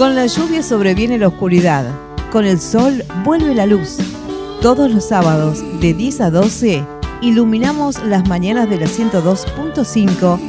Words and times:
Con 0.00 0.14
la 0.14 0.24
lluvia 0.24 0.62
sobreviene 0.62 1.18
la 1.18 1.28
oscuridad. 1.28 1.84
Con 2.32 2.46
el 2.46 2.58
sol 2.58 3.04
vuelve 3.22 3.54
la 3.54 3.66
luz. 3.66 3.98
Todos 4.62 4.90
los 4.90 5.06
sábados 5.06 5.62
de 5.78 5.92
10 5.92 6.22
a 6.22 6.30
12 6.30 6.82
iluminamos 7.20 8.02
las 8.04 8.26
mañanas 8.26 8.70
de 8.70 8.78
la 8.78 8.86
102.5 8.86 10.40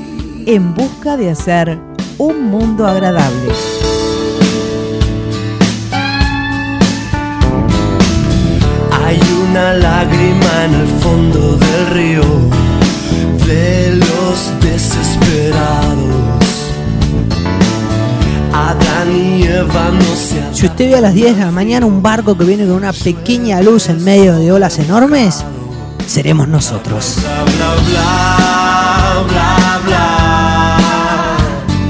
en 0.46 0.74
busca 0.74 1.18
de 1.18 1.32
hacer 1.32 1.78
un 2.18 2.46
mundo 2.46 2.88
agradable. 2.88 3.52
Hay 9.04 9.20
una 9.50 9.74
lágrima 9.74 10.64
en 10.64 10.76
el 10.76 10.88
fondo 11.02 11.58
del 11.58 11.88
río 11.88 12.24
de 13.46 13.98
los 13.98 14.62
desesperados. 14.62 16.12
Si 20.54 20.66
usted 20.68 20.92
ve 20.92 20.98
a 20.98 21.02
las 21.02 21.14
10 21.14 21.38
de 21.38 21.46
la 21.46 21.52
mañana 21.52 21.86
un 21.86 22.04
barco 22.04 22.38
que 22.38 22.44
viene 22.44 22.66
con 22.66 22.76
una 22.76 22.94
pequeña 22.94 23.62
luz 23.62 23.90
en 23.90 24.04
medio 24.04 24.36
de 24.36 24.52
olas 24.52 24.78
enormes, 24.78 25.44
seremos 26.06 26.48
nosotros. 26.48 27.16
bla 27.20 27.44
bla 27.90 29.24
bla 29.28 29.80
bla. 29.86 30.78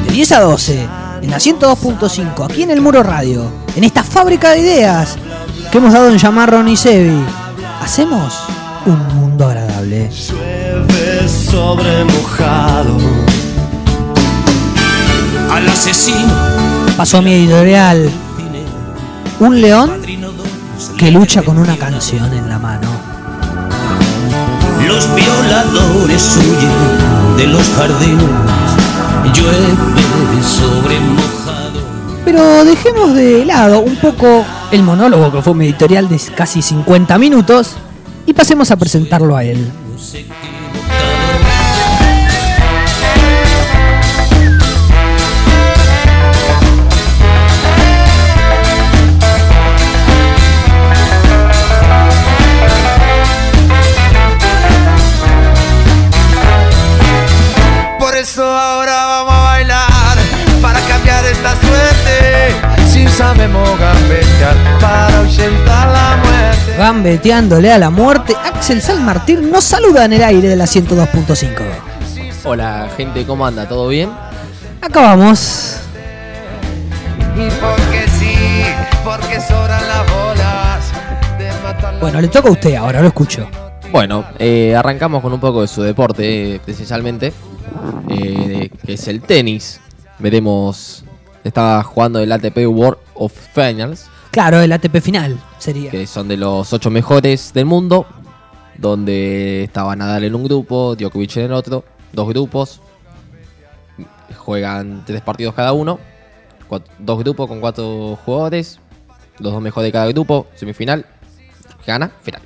De 0.06 0.14
10 0.14 0.32
a 0.32 0.40
12, 0.42 0.88
en 1.22 1.30
la 1.30 1.38
102.5, 1.38 2.46
aquí 2.46 2.64
en 2.64 2.72
el 2.72 2.82
Muro 2.82 3.04
Radio, 3.04 3.52
en 3.76 3.84
esta 3.84 4.04
fábrica 4.04 4.52
de 4.52 4.60
ideas 4.60 5.18
que 5.72 5.78
hemos 5.78 5.92
dado 5.92 6.10
en 6.10 6.18
llamar 6.18 6.50
Ron 6.50 6.70
y 6.70 6.78
Sebi, 6.78 7.26
hacemos 7.82 8.40
un 8.86 9.06
mundo 9.16 9.48
agradable. 9.48 10.10
Llueve 10.10 11.28
sobre 11.28 12.06
mojado. 12.06 12.98
Al 15.52 15.68
asesino 15.68 16.61
Pasó 16.98 17.22
mi 17.22 17.34
editorial. 17.34 18.10
Un 19.40 19.62
león 19.62 20.02
que 20.98 21.12
lucha 21.12 21.42
con 21.42 21.58
una 21.58 21.76
canción 21.78 22.32
en 22.34 22.48
la 22.48 22.60
mano. 22.60 22.88
Los 24.86 25.16
violadores 25.16 26.38
huyen 26.38 27.38
de 27.38 27.48
los 27.48 27.68
jardines. 27.70 28.26
Llueve 29.34 30.44
sobre 30.44 31.00
mojado. 31.00 31.82
Pero 32.26 32.66
dejemos 32.66 33.16
de 33.16 33.46
lado 33.46 33.80
un 33.80 33.96
poco 33.96 34.46
el 34.72 34.84
monólogo 34.84 35.32
que 35.32 35.42
fue 35.42 35.56
mi 35.56 35.66
editorial 35.66 36.10
de 36.10 36.20
casi 36.36 36.62
50 36.62 37.18
minutos 37.18 37.78
y 38.26 38.34
pasemos 38.34 38.70
a 38.72 38.76
presentarlo 38.76 39.36
a 39.36 39.44
él. 39.44 39.72
Ahora 58.72 59.06
vamos 59.06 59.34
a 59.34 59.42
bailar 59.44 60.18
para 60.62 60.80
cambiar 60.82 61.26
esta 61.26 61.52
suerte. 61.56 62.88
Si 62.88 63.08
sabemos 63.08 63.80
gambetear 63.80 64.56
para 64.80 65.18
ahuyentar 65.18 65.88
la 65.88 66.18
muerte. 66.24 66.78
Gambeteándole 66.78 67.72
a 67.72 67.78
la 67.78 67.90
muerte, 67.90 68.36
Axel 68.46 68.82
San 68.82 69.04
Martín 69.04 69.52
nos 69.52 69.64
saluda 69.64 70.06
en 70.06 70.14
el 70.14 70.24
aire 70.24 70.48
de 70.48 70.56
la 70.56 70.66
102.5. 70.66 71.50
Hola 72.44 72.90
gente, 72.96 73.26
¿cómo 73.26 73.46
anda? 73.46 73.68
¿Todo 73.68 73.88
bien? 73.88 74.10
Acá 74.82 75.02
vamos. 75.02 75.78
Y 77.36 77.50
porque 77.62 78.08
sí, 78.20 78.36
porque 79.04 79.40
sobran 79.42 79.88
las 79.88 80.12
bolas 80.12 80.92
de 81.38 81.52
matar 81.64 81.94
la 81.94 82.00
Bueno, 82.00 82.22
le 82.22 82.28
toca 82.30 82.50
a 82.50 82.52
usted 82.52 82.76
ahora, 82.76 83.02
lo 83.02 83.08
escucho. 83.08 83.48
Bueno, 83.92 84.26
eh, 84.40 84.74
arrancamos 84.76 85.22
con 85.22 85.34
un 85.34 85.40
poco 85.40 85.62
de 85.62 85.68
su 85.68 85.82
deporte, 85.82 86.56
eh, 86.56 86.62
esencialmente, 86.66 87.34
eh, 88.10 88.70
que 88.86 88.94
es 88.94 89.08
el 89.08 89.22
tenis. 89.22 89.80
Veremos, 90.20 91.04
estaba 91.44 91.82
jugando 91.84 92.20
el 92.20 92.32
ATP 92.32 92.68
World 92.68 92.98
of 93.16 93.34
Finals, 93.54 94.08
Claro, 94.32 94.62
el 94.62 94.72
ATP 94.72 95.02
final 95.02 95.38
sería. 95.58 95.92
que 95.92 96.08
son 96.08 96.30
de 96.30 96.38
los 96.38 96.72
ocho 96.72 96.90
mejores 96.90 97.52
del 97.54 97.66
mundo, 97.66 98.06
donde 98.78 99.64
estaba 99.66 99.94
Nadal 99.96 100.24
en 100.24 100.36
un 100.36 100.46
grupo, 100.46 100.96
Djokovic 100.96 101.36
en 101.38 101.44
el 101.46 101.52
otro, 101.52 101.84
dos 102.14 102.30
grupos, 102.30 102.80
juegan 104.38 105.04
tres 105.06 105.22
partidos 105.22 105.54
cada 105.54 105.74
uno, 105.74 106.00
dos 107.00 107.20
grupos 107.20 107.48
con 107.50 107.60
cuatro 107.60 108.18
jugadores, 108.24 108.80
los 109.40 109.52
dos 109.52 109.62
mejores 109.62 109.88
de 109.88 109.92
cada 109.92 110.08
grupo, 110.08 110.48
semifinal, 110.56 111.06
gana, 111.86 112.12
final. 112.22 112.42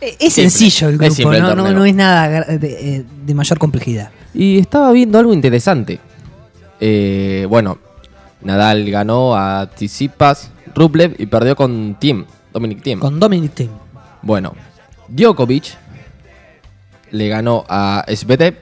Eh, 0.00 0.16
Es 0.20 0.34
Simple. 0.34 0.50
sencillo 0.50 0.88
el 0.88 0.94
Es 1.02 1.16
grupo, 1.16 1.32
el 1.32 1.42
no, 1.74 1.84
es 1.84 1.94
nada 1.94 2.42
de, 2.44 2.96
eh, 2.96 3.04
de 3.24 3.34
mayor 3.34 3.58
complejidad. 3.58 4.10
Y 4.34 4.58
estaba 4.58 4.92
viendo 4.92 5.18
algo 5.18 5.32
interesante. 5.32 5.98
Eh, 6.80 7.46
bueno, 7.48 7.78
Nadal 8.42 8.90
ganó 8.90 9.34
a 9.34 9.70
Tsitsipas, 9.74 10.50
Rublev 10.74 11.14
y 11.18 11.26
perdió 11.26 11.56
con 11.56 11.96
Thiem, 11.98 12.26
Dominic 12.52 12.82
Thiem. 12.82 12.98
Con 13.00 13.18
Dominic 13.18 13.54
Thiem. 13.54 13.70
Bueno, 14.22 14.54
Djokovic 15.08 15.74
le 17.10 17.28
ganó 17.28 17.64
a 17.68 18.04
Svedev, 18.14 18.56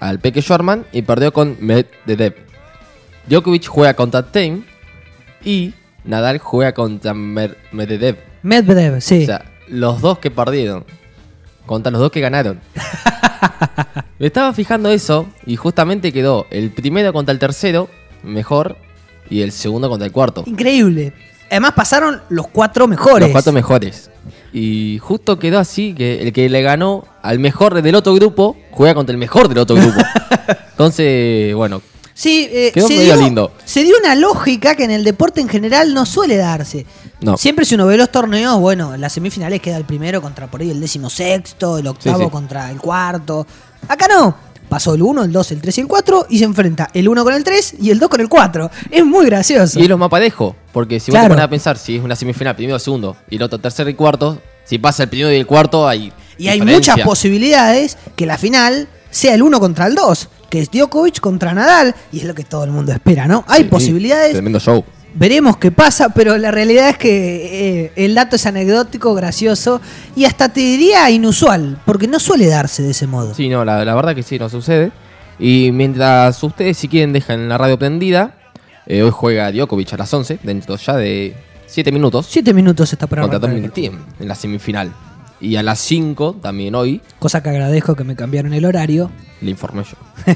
al 0.00 0.18
Peque 0.20 0.40
Shorman 0.40 0.86
y 0.92 1.02
perdió 1.02 1.32
con 1.32 1.56
Medvedev. 1.60 2.34
Djokovic 3.28 3.66
juega 3.66 3.94
contra 3.94 4.22
Thiem 4.22 4.64
y 5.44 5.74
Nadal 6.04 6.38
juega 6.38 6.72
contra 6.72 7.12
Mer- 7.12 7.58
Medvedev. 7.72 8.16
Medvedev, 8.42 9.00
sí. 9.00 9.22
O 9.22 9.26
sea, 9.26 9.44
los 9.68 10.00
dos 10.00 10.18
que 10.18 10.30
perdieron 10.30 10.84
contra 11.66 11.90
los 11.90 12.00
dos 12.00 12.10
que 12.10 12.20
ganaron. 12.20 12.60
Me 14.18 14.26
estaba 14.26 14.52
fijando 14.52 14.90
eso 14.90 15.26
y 15.46 15.56
justamente 15.56 16.12
quedó 16.12 16.46
el 16.50 16.70
primero 16.70 17.12
contra 17.12 17.32
el 17.32 17.38
tercero 17.38 17.88
mejor 18.22 18.76
y 19.28 19.42
el 19.42 19.52
segundo 19.52 19.88
contra 19.88 20.06
el 20.06 20.12
cuarto. 20.12 20.44
Increíble. 20.46 21.12
Además 21.50 21.72
pasaron 21.72 22.20
los 22.28 22.48
cuatro 22.48 22.88
mejores. 22.88 23.28
Los 23.28 23.32
cuatro 23.32 23.52
mejores. 23.52 24.10
Y 24.52 24.98
justo 25.00 25.38
quedó 25.38 25.58
así 25.58 25.94
que 25.94 26.22
el 26.22 26.32
que 26.32 26.48
le 26.48 26.62
ganó 26.62 27.04
al 27.22 27.38
mejor 27.38 27.80
del 27.80 27.94
otro 27.94 28.14
grupo 28.14 28.56
juega 28.70 28.94
contra 28.94 29.12
el 29.12 29.18
mejor 29.18 29.48
del 29.48 29.58
otro 29.58 29.76
grupo. 29.76 30.00
Entonces, 30.70 31.54
bueno, 31.54 31.82
Sí, 32.14 32.48
eh, 32.50 32.70
Quedó 32.72 32.86
se, 32.86 32.96
medio 32.96 33.14
dio, 33.16 33.24
lindo. 33.24 33.52
se 33.64 33.82
dio 33.82 33.96
una 33.98 34.14
lógica 34.14 34.76
que 34.76 34.84
en 34.84 34.92
el 34.92 35.02
deporte 35.02 35.40
en 35.40 35.48
general 35.48 35.92
no 35.94 36.06
suele 36.06 36.36
darse. 36.36 36.86
No. 37.20 37.36
Siempre 37.36 37.64
si 37.64 37.74
uno 37.74 37.86
ve 37.86 37.96
los 37.96 38.10
torneos, 38.12 38.58
bueno, 38.60 38.94
en 38.94 39.00
las 39.00 39.12
semifinales 39.12 39.60
queda 39.60 39.76
el 39.76 39.84
primero 39.84 40.22
contra 40.22 40.46
por 40.48 40.60
ahí 40.60 40.70
el 40.70 40.80
décimo 40.80 41.10
sexto, 41.10 41.78
el 41.78 41.86
octavo 41.88 42.18
Sí, 42.18 42.24
sí. 42.24 42.30
contra 42.30 42.70
el 42.70 42.78
cuarto. 42.78 43.46
Acá 43.88 44.06
no. 44.08 44.36
Pasó 44.68 44.94
el 44.94 45.02
1, 45.02 45.24
el 45.24 45.32
2, 45.32 45.52
el 45.52 45.60
3 45.60 45.78
y 45.78 45.80
el 45.82 45.86
4 45.88 46.26
y 46.30 46.38
se 46.38 46.44
enfrenta 46.44 46.88
el 46.94 47.06
1 47.08 47.22
con 47.24 47.34
el 47.34 47.44
3 47.44 47.74
y 47.80 47.90
el 47.90 47.98
2 47.98 48.08
con 48.08 48.20
el 48.20 48.28
4. 48.28 48.70
Es 48.90 49.04
muy 49.04 49.26
gracioso. 49.26 49.78
y 49.78 49.82
es 49.82 49.88
lo 49.88 49.98
más 49.98 50.08
parejo, 50.08 50.56
porque 50.72 50.98
si 51.00 51.10
vos 51.10 51.16
Claro. 51.16 51.26
te 51.26 51.28
pones 51.34 51.44
a 51.44 51.50
pensar 51.50 51.76
si 51.78 51.96
es 51.96 52.02
una 52.02 52.16
semifinal, 52.16 52.56
primero, 52.56 52.78
segundo, 52.78 53.16
y 53.28 53.36
el 53.36 53.42
otro 53.42 53.58
tercero 53.58 53.90
y 53.90 53.94
cuarto, 53.94 54.40
si 54.64 54.78
pasa 54.78 55.02
el 55.04 55.08
primero 55.10 55.30
y 55.32 55.36
el 55.36 55.46
cuarto, 55.46 55.86
hay 55.86 56.12
Y 56.38 56.48
hay 56.48 56.60
muchas 56.62 56.98
posibilidades 57.00 57.98
que 58.16 58.24
la 58.26 58.38
final 58.38 58.88
sea 59.10 59.34
el 59.34 59.42
1 59.42 59.60
contra 59.60 59.86
el 59.86 59.94
2, 59.94 60.28
que 60.54 60.60
es 60.60 60.70
Djokovic 60.70 61.18
contra 61.18 61.52
Nadal, 61.52 61.96
y 62.12 62.18
es 62.18 62.24
lo 62.24 62.34
que 62.34 62.44
todo 62.44 62.62
el 62.62 62.70
mundo 62.70 62.92
espera, 62.92 63.26
¿no? 63.26 63.44
Hay 63.48 63.62
Sí, 63.64 63.68
posibilidades, 63.68 64.30
Tremendo 64.34 64.60
show. 64.60 64.84
veremos 65.14 65.56
qué 65.56 65.72
pasa, 65.72 66.10
pero 66.10 66.38
la 66.38 66.52
realidad 66.52 66.90
es 66.90 66.96
que 66.96 67.80
eh, 67.86 67.92
el 67.96 68.14
dato 68.14 68.36
es 68.36 68.46
anecdótico, 68.46 69.12
gracioso 69.16 69.80
y 70.14 70.26
hasta 70.26 70.50
te 70.50 70.60
diría 70.60 71.10
inusual, 71.10 71.80
porque 71.84 72.06
no 72.06 72.20
suele 72.20 72.46
darse 72.46 72.84
de 72.84 72.92
ese 72.92 73.08
modo. 73.08 73.34
Sí, 73.34 73.48
no, 73.48 73.64
la, 73.64 73.84
la 73.84 73.94
verdad 73.96 74.14
que 74.14 74.22
sí, 74.22 74.38
no 74.38 74.48
sucede. 74.48 74.92
Y 75.40 75.70
mientras 75.72 76.40
ustedes, 76.40 76.76
si 76.76 76.86
quieren, 76.86 77.12
dejan 77.12 77.48
la 77.48 77.58
radio 77.58 77.76
prendida, 77.76 78.36
eh, 78.86 79.02
hoy 79.02 79.10
juega 79.12 79.50
Djokovic 79.50 79.92
a 79.92 79.96
las 79.96 80.14
11, 80.14 80.38
dentro 80.44 80.76
ya 80.76 80.94
de 80.96 81.34
7 81.66 81.90
minutos, 81.90 82.26
Siete 82.30 82.54
minutos 82.54 82.92
está 82.92 83.08
por 83.08 83.18
contra 83.18 83.40
Dominic. 83.40 83.72
Thiem 83.72 83.98
en 84.20 84.28
la 84.28 84.36
semifinal. 84.36 84.92
Y 85.40 85.56
a 85.56 85.62
las 85.62 85.80
5, 85.80 86.36
también 86.40 86.74
hoy, 86.74 87.00
Cosa 87.18 87.42
que 87.42 87.50
agradezco 87.50 87.94
que 87.94 88.04
me 88.04 88.16
cambiaron 88.16 88.54
el 88.54 88.64
horario. 88.64 89.10
le 89.40 89.50
informé 89.50 89.82
yo, 89.84 89.96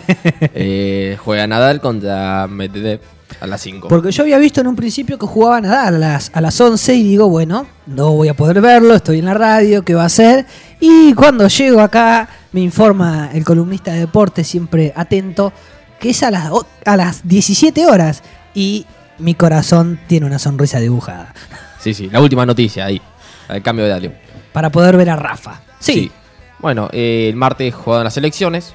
eh, 0.55 1.17
juega 1.25 1.47
Nadal 1.47 1.81
contra 1.81 2.47
Medvedev 2.49 3.01
a 3.41 3.47
las 3.47 3.61
5. 3.63 3.89
Porque 3.89 4.11
yo 4.11 4.23
había 4.23 4.39
visto 4.39 4.61
en 4.61 4.67
un 4.67 4.77
principio 4.77 5.19
que 5.19 5.27
jugaba 5.27 5.61
Nadal 5.61 5.95
a 5.95 5.99
las, 5.99 6.31
a 6.35 6.41
las 6.41 6.61
11 6.61 6.95
y 6.95 7.05
digo, 7.05 7.29
bueno, 7.29 7.67
no 7.87 8.13
voy 8.13 8.29
a 8.29 8.35
poder 8.35 8.61
verlo, 8.61 8.95
estoy 8.95 9.21
en 9.21 9.27
la 9.27 9.35
radio, 9.35 9.83
¿qué 9.85 9.95
va 9.95 10.03
a 10.03 10.07
hacer? 10.07 10.47
Y 10.81 11.15
cuando 11.15 11.47
llego 11.49 11.81
acá 11.81 12.29
me 12.53 12.61
informa 12.61 13.31
el 13.33 13.45
columnista 13.45 13.93
de 13.93 14.01
deporte, 14.01 14.45
siempre 14.45 14.93
atento, 14.97 15.53
que 16.01 16.11
es 16.11 16.23
a 16.23 16.31
las, 16.31 16.51
a 16.85 16.97
las 16.97 17.27
17 17.27 17.87
horas 17.87 18.23
y 18.55 18.85
mi 19.19 19.35
corazón 19.35 19.99
tiene 20.07 20.27
una 20.27 20.39
sonrisa 20.39 20.79
dibujada 20.79 21.35
Sí, 21.81 21.93
sí, 21.95 22.09
la 22.11 22.21
última 22.21 22.45
noticia 22.47 22.85
ahí, 22.87 23.01
el 23.49 23.63
cambio 23.63 23.85
de 23.85 23.91
horario. 23.93 24.13
Para 24.59 24.71
poder 24.71 24.97
ver 24.97 25.09
a 25.11 25.15
Rafa. 25.15 25.61
Sí, 25.79 26.11
Bueno, 26.59 26.89
eh, 26.91 27.29
el 27.29 27.37
martes 27.37 27.73
jugaron 27.73 28.03
las 28.03 28.17
elecciones. 28.17 28.75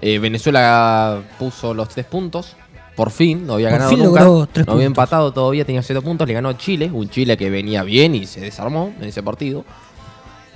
Eh, 0.00 0.20
Venezuela 0.20 1.20
puso 1.40 1.74
los 1.74 1.88
tres 1.88 2.06
puntos 2.06 2.54
por 2.94 3.10
fin, 3.10 3.44
no 3.44 3.54
había 3.54 3.68
Por 3.70 3.78
ganado 3.80 3.96
nunca, 3.96 4.20
no 4.20 4.36
había 4.42 4.46
puntos. 4.46 4.80
empatado 4.84 5.32
todavía, 5.32 5.64
tenía 5.64 5.82
7 5.82 6.00
puntos, 6.02 6.28
le 6.28 6.34
ganó 6.34 6.50
a 6.50 6.56
Chile, 6.56 6.88
un 6.92 7.10
Chile 7.10 7.36
que 7.36 7.50
venía 7.50 7.82
bien 7.82 8.14
y 8.14 8.26
se 8.26 8.40
desarmó 8.40 8.92
en 9.00 9.08
ese 9.08 9.20
partido. 9.24 9.64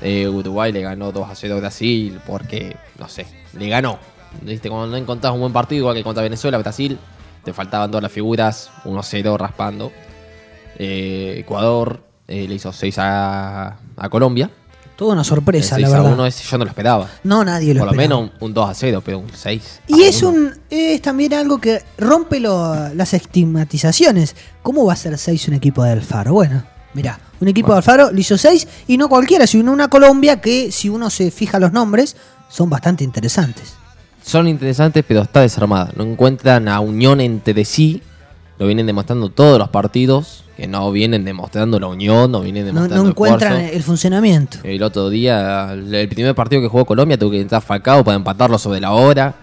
Eh, 0.00 0.28
Uruguay 0.28 0.70
le 0.70 0.82
ganó 0.82 1.10
2 1.10 1.28
a 1.28 1.34
0 1.34 1.56
a 1.56 1.58
Brasil 1.58 2.20
porque, 2.24 2.76
no 3.00 3.08
sé, 3.08 3.26
le 3.58 3.68
ganó. 3.68 3.98
¿Viste? 4.42 4.68
Cuando 4.70 4.86
no 4.86 4.96
encontrás 4.96 5.32
un 5.32 5.40
buen 5.40 5.52
partido, 5.52 5.80
igual 5.80 5.96
que 5.96 6.04
contra 6.04 6.22
Venezuela, 6.22 6.56
Brasil, 6.58 6.98
te 7.42 7.52
faltaban 7.52 7.90
todas 7.90 8.04
las 8.04 8.12
figuras, 8.12 8.70
1-0 8.84 9.36
raspando. 9.36 9.90
Eh, 10.78 11.34
Ecuador 11.38 12.11
eh, 12.32 12.46
le 12.48 12.54
hizo 12.54 12.72
6 12.72 12.94
a, 12.98 13.76
a 13.96 14.08
Colombia. 14.08 14.50
Toda 14.96 15.14
una 15.14 15.24
sorpresa, 15.24 15.76
El 15.76 15.82
la 15.82 15.88
6 15.88 15.94
a 15.98 16.02
verdad. 16.02 16.14
1 16.18 16.26
ese 16.26 16.44
yo 16.44 16.58
no 16.58 16.64
lo 16.64 16.70
esperaba. 16.70 17.08
No, 17.24 17.44
nadie 17.44 17.74
lo 17.74 17.80
Por 17.80 17.86
lo 17.88 17.92
esperaba. 18.02 18.20
menos 18.24 18.32
un, 18.40 18.46
un 18.48 18.54
2 18.54 18.70
a 18.70 18.74
0, 18.74 19.02
pero 19.04 19.18
un 19.18 19.30
6. 19.34 19.80
Y 19.88 20.02
es 20.02 20.22
un 20.22 20.52
es 20.70 21.00
también 21.02 21.34
algo 21.34 21.58
que 21.58 21.82
rompe 21.98 22.38
lo- 22.40 22.92
las 22.94 23.12
estigmatizaciones. 23.14 24.36
¿Cómo 24.62 24.84
va 24.84 24.92
a 24.92 24.96
ser 24.96 25.16
6 25.18 25.48
un 25.48 25.54
equipo 25.54 25.82
de 25.84 25.92
Alfaro? 25.92 26.34
Bueno, 26.34 26.62
mirá, 26.94 27.18
un 27.40 27.48
equipo 27.48 27.72
de 27.72 27.78
Alfaro 27.78 28.12
le 28.12 28.20
hizo 28.20 28.36
6 28.38 28.68
y 28.86 28.96
no 28.96 29.08
cualquiera, 29.08 29.46
sino 29.46 29.72
una 29.72 29.88
Colombia 29.88 30.40
que, 30.40 30.70
si 30.70 30.88
uno 30.88 31.10
se 31.10 31.30
fija 31.30 31.58
los 31.58 31.72
nombres, 31.72 32.16
son 32.48 32.68
bastante 32.70 33.02
interesantes. 33.04 33.74
Son 34.24 34.46
interesantes, 34.46 35.04
pero 35.08 35.22
está 35.22 35.40
desarmada. 35.40 35.90
No 35.96 36.04
encuentran 36.04 36.68
a 36.68 36.78
unión 36.80 37.20
entre 37.20 37.64
sí. 37.64 38.02
Lo 38.62 38.68
vienen 38.68 38.86
demostrando 38.86 39.28
todos 39.28 39.58
los 39.58 39.68
partidos. 39.70 40.44
Que 40.56 40.68
no 40.68 40.92
vienen 40.92 41.24
demostrando 41.24 41.80
la 41.80 41.88
unión, 41.88 42.30
no 42.30 42.40
vienen 42.42 42.66
No, 42.66 42.72
demostrando 42.74 43.02
no 43.04 43.10
encuentran 43.10 43.52
esfuerzo. 43.54 43.76
el 43.76 43.82
funcionamiento. 43.82 44.58
El 44.62 44.82
otro 44.84 45.08
día, 45.10 45.72
el 45.72 46.08
primer 46.08 46.34
partido 46.36 46.62
que 46.62 46.68
jugó 46.68 46.84
Colombia, 46.84 47.18
tuvo 47.18 47.32
que 47.32 47.40
entrar 47.40 47.60
Falcao 47.60 48.04
para 48.04 48.16
empatarlo 48.16 48.56
sobre 48.58 48.78
la 48.78 48.92
hora. 48.92 49.34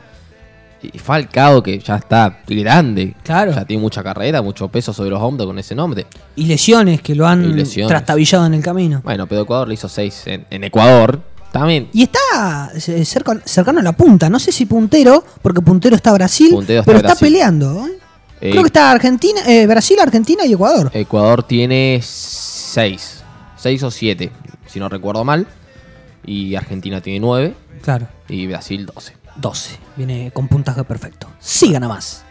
Y 0.82 0.98
Falcao, 0.98 1.62
que 1.62 1.80
ya 1.80 1.98
está 1.98 2.40
grande. 2.48 3.14
Claro. 3.24 3.52
Ya 3.54 3.66
tiene 3.66 3.82
mucha 3.82 4.02
carrera, 4.02 4.42
mucho 4.42 4.70
peso 4.70 4.94
sobre 4.94 5.10
los 5.10 5.20
hombros 5.22 5.48
con 5.48 5.60
ese 5.60 5.76
nombre. 5.76 6.06
Y 6.38 6.46
lesiones 6.46 7.02
que 7.02 7.16
lo 7.16 7.28
han 7.28 7.54
trastabillado 7.88 8.46
en 8.46 8.54
el 8.54 8.62
camino. 8.64 9.02
Bueno, 9.04 9.28
pero 9.28 9.42
Ecuador 9.42 9.68
le 9.68 9.74
hizo 9.74 9.90
6 9.90 10.24
en, 10.28 10.46
en 10.50 10.64
Ecuador. 10.64 11.20
También. 11.52 11.90
Y 11.92 12.04
está 12.04 12.72
eh, 12.76 13.04
cerca- 13.04 13.42
cercano 13.44 13.80
a 13.80 13.84
la 13.84 13.94
punta. 13.94 14.30
No 14.30 14.40
sé 14.40 14.52
si 14.52 14.68
puntero, 14.68 15.24
porque 15.42 15.60
puntero 15.60 15.96
está 15.96 16.14
Brasil, 16.14 16.52
Puntero 16.52 16.82
está 16.82 16.92
pero 16.94 17.06
está 17.06 17.20
peleando. 17.20 17.86
¿eh? 17.88 17.98
Eh, 18.42 18.52
Creo 18.52 18.64
que 18.64 18.68
está 18.68 18.92
Argentina, 18.92 19.42
eh, 19.48 19.68
Brasil, 19.68 19.98
Argentina 20.00 20.46
y 20.46 20.54
Ecuador. 20.54 20.90
Ecuador 20.94 21.44
tiene 21.44 22.00
6. 22.02 23.24
6 23.58 23.84
o 23.84 23.92
7, 23.92 24.32
si 24.66 24.80
no 24.80 24.88
recuerdo 24.88 25.24
mal. 25.26 25.46
Y 26.26 26.56
Argentina 26.56 27.02
tiene 27.02 27.20
9. 27.20 27.54
Claro. 27.82 28.08
Y 28.30 28.48
Brasil 28.48 28.86
12. 28.86 29.14
12. 29.36 29.78
Viene 29.98 30.32
con 30.32 30.48
puntaje 30.48 30.84
perfecto. 30.84 31.28
Siga 31.40 31.80
nada 31.80 31.94
más. 31.96 32.24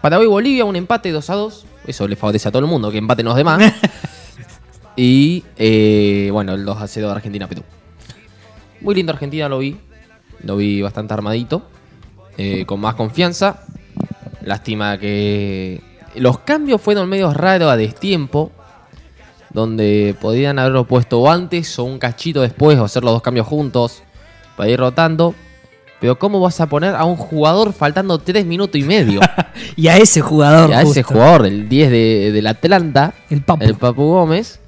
Paraguay 0.00 0.26
y 0.26 0.30
Bolivia, 0.30 0.64
un 0.64 0.76
empate 0.76 1.10
2 1.10 1.28
a 1.30 1.34
2. 1.34 1.66
Eso 1.86 2.08
le 2.08 2.16
favorece 2.16 2.48
a 2.48 2.50
todo 2.52 2.60
el 2.60 2.68
mundo, 2.68 2.90
que 2.90 2.98
empaten 2.98 3.26
los 3.26 3.36
demás. 3.36 3.60
y 4.96 5.44
eh, 5.56 6.28
bueno, 6.32 6.54
el 6.54 6.64
2 6.64 6.80
a 6.82 6.86
0 6.86 7.06
de 7.08 7.12
Argentina 7.12 7.46
Perú. 7.48 7.62
Muy 8.80 8.94
lindo 8.94 9.12
Argentina, 9.12 9.48
lo 9.48 9.58
vi. 9.58 9.76
Lo 10.42 10.56
vi 10.56 10.80
bastante 10.80 11.12
armadito. 11.14 11.62
eh, 12.38 12.64
con 12.66 12.80
más 12.80 12.94
confianza. 12.94 13.64
Lástima 14.44 14.98
que 14.98 15.80
los 16.14 16.38
cambios 16.40 16.80
fueron 16.80 17.08
medio 17.08 17.32
raros 17.32 17.70
a 17.70 17.76
destiempo. 17.76 18.50
Donde 19.52 20.14
podían 20.20 20.60
haberlo 20.60 20.84
puesto 20.84 21.28
antes 21.28 21.76
o 21.80 21.84
un 21.84 21.98
cachito 21.98 22.40
después 22.42 22.78
o 22.78 22.84
hacer 22.84 23.02
los 23.02 23.12
dos 23.14 23.22
cambios 23.22 23.48
juntos 23.48 24.02
para 24.56 24.70
ir 24.70 24.78
rotando. 24.78 25.34
Pero 26.00 26.18
¿cómo 26.18 26.40
vas 26.40 26.60
a 26.60 26.66
poner 26.66 26.94
a 26.94 27.04
un 27.04 27.16
jugador 27.16 27.72
faltando 27.72 28.18
3 28.18 28.46
minutos 28.46 28.80
y 28.80 28.84
medio? 28.84 29.20
Y 29.76 29.88
a 29.88 29.96
ese 29.98 30.20
jugador. 30.20 30.70
Y 30.70 30.72
a 30.72 30.82
ese 30.82 31.02
jugador, 31.02 31.46
el 31.46 31.68
10 31.68 31.90
de, 31.90 32.30
del 32.32 32.46
Atlanta, 32.46 33.12
El 33.28 33.42
Papu. 33.42 33.64
el 33.64 33.74
Papu 33.74 34.02
Gómez. 34.04 34.60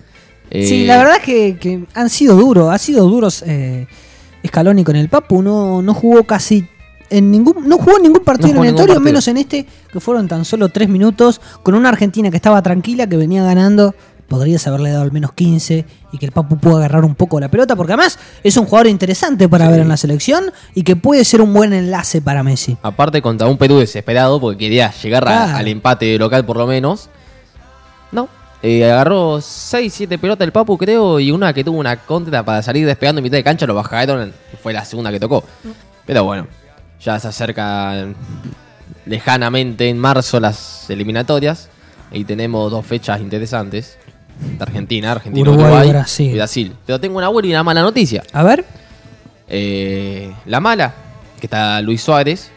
eh, 0.50 0.66
Sí, 0.66 0.84
la 0.84 0.98
verdad 0.98 1.16
es 1.16 1.22
que, 1.22 1.56
que 1.58 1.84
han 1.94 2.10
sido 2.10 2.36
duros. 2.36 2.70
Ha 2.74 2.76
sido 2.78 3.08
duros 3.08 3.42
eh, 3.46 3.86
Scaloni 4.46 4.84
con 4.84 4.96
el 4.96 5.08
Papu. 5.08 5.40
No, 5.42 5.80
no 5.80 5.94
jugó 5.94 6.24
casi. 6.24 6.68
En 7.12 7.30
ningún, 7.30 7.68
no 7.68 7.76
jugó 7.78 7.96
en 7.98 8.02
ningún 8.04 8.24
partido 8.24 8.48
No 8.48 8.54
ningún 8.54 8.66
eliminatorio, 8.66 8.94
partido. 8.94 9.04
menos 9.04 9.28
en 9.28 9.36
este, 9.36 9.66
que 9.92 10.00
fueron 10.00 10.28
tan 10.28 10.44
solo 10.44 10.68
3 10.68 10.88
minutos, 10.88 11.40
con 11.62 11.74
una 11.74 11.90
Argentina 11.90 12.30
que 12.30 12.36
estaba 12.36 12.62
tranquila, 12.62 13.06
que 13.06 13.16
venía 13.16 13.42
ganando. 13.44 13.94
Podrías 14.28 14.66
haberle 14.66 14.90
dado 14.90 15.02
al 15.02 15.12
menos 15.12 15.32
15 15.34 15.84
y 16.10 16.16
que 16.18 16.24
el 16.24 16.32
Papu 16.32 16.56
pueda 16.56 16.78
agarrar 16.78 17.04
un 17.04 17.14
poco 17.14 17.38
la 17.38 17.50
pelota, 17.50 17.76
porque 17.76 17.92
además 17.92 18.18
es 18.42 18.56
un 18.56 18.64
jugador 18.64 18.86
interesante 18.86 19.46
para 19.46 19.68
ver 19.68 19.80
en 19.80 19.88
la 19.88 19.98
selección 19.98 20.44
y 20.74 20.84
que 20.84 20.96
puede 20.96 21.22
ser 21.26 21.42
un 21.42 21.52
buen 21.52 21.74
enlace 21.74 22.22
para 22.22 22.42
Messi. 22.42 22.78
Aparte 22.82 23.20
contra 23.20 23.46
un 23.46 23.58
Perú 23.58 23.76
desesperado 23.78 24.40
porque 24.40 24.56
quería 24.56 24.90
llegar 25.02 25.28
a- 25.28 25.54
al 25.58 25.68
empate 25.68 26.18
local 26.18 26.46
por 26.46 26.56
lo 26.56 26.66
menos. 26.66 27.10
No. 28.10 28.28
eh, 28.62 28.84
agarró 28.90 29.40
6, 29.42 29.92
7 29.92 30.16
pelotas 30.18 30.46
el 30.46 30.52
Papu 30.52 30.78
creo 30.78 31.18
y 31.20 31.30
una 31.30 31.52
que 31.52 31.62
tuvo 31.64 31.78
una 31.78 31.96
contra 31.96 32.42
para 32.44 32.62
salir 32.62 32.86
despegando 32.86 33.18
en 33.18 33.24
mitad 33.24 33.36
de 33.36 33.44
cancha 33.44 33.66
lo 33.66 33.74
bajaron. 33.74 34.32
Fue 34.62 34.72
la 34.72 34.84
segunda 34.86 35.10
que 35.10 35.18
tocó. 35.20 35.44
Pero 36.06 36.24
bueno, 36.24 36.46
ya 37.04 37.18
se 37.20 37.28
acerca 37.28 38.06
lejanamente 39.06 39.88
en 39.88 39.98
marzo 39.98 40.40
las 40.40 40.88
eliminatorias. 40.90 41.68
Y 42.12 42.24
tenemos 42.24 42.70
dos 42.70 42.84
fechas 42.84 43.20
interesantes. 43.20 43.98
De 44.38 44.62
Argentina, 44.62 45.12
Argentina, 45.12 45.48
Uruguay, 45.50 45.66
Uruguay, 45.70 45.88
Brasil. 45.90 46.30
y 46.30 46.34
Brasil. 46.34 46.76
Pero 46.86 46.98
tengo 47.00 47.18
una 47.18 47.28
buena 47.28 47.48
y 47.48 47.50
una 47.52 47.62
mala 47.62 47.82
noticia. 47.82 48.22
A 48.32 48.42
ver, 48.42 48.64
Eh, 49.54 50.32
la 50.46 50.60
mala, 50.60 50.94
que 51.38 51.46
está 51.46 51.80
Luis 51.82 52.02
Suárez, 52.02 52.50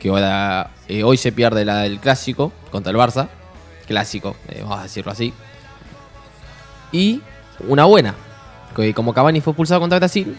que 0.00 0.08
ahora, 0.08 0.70
eh, 0.88 1.02
hoy 1.04 1.18
se 1.18 1.32
pierde 1.32 1.64
la 1.66 1.80
del 1.82 1.98
clásico 2.00 2.50
contra 2.70 2.90
el 2.92 2.96
Barça. 2.96 3.28
Clásico, 3.86 4.34
eh, 4.48 4.60
vamos 4.62 4.80
a 4.80 4.82
decirlo 4.84 5.12
así. 5.12 5.34
Y 6.92 7.20
una 7.68 7.84
buena, 7.84 8.14
que 8.74 8.94
como 8.94 9.12
Cavani 9.12 9.40
fue 9.42 9.50
expulsado 9.52 9.80
contra 9.80 9.98
Brasil, 9.98 10.36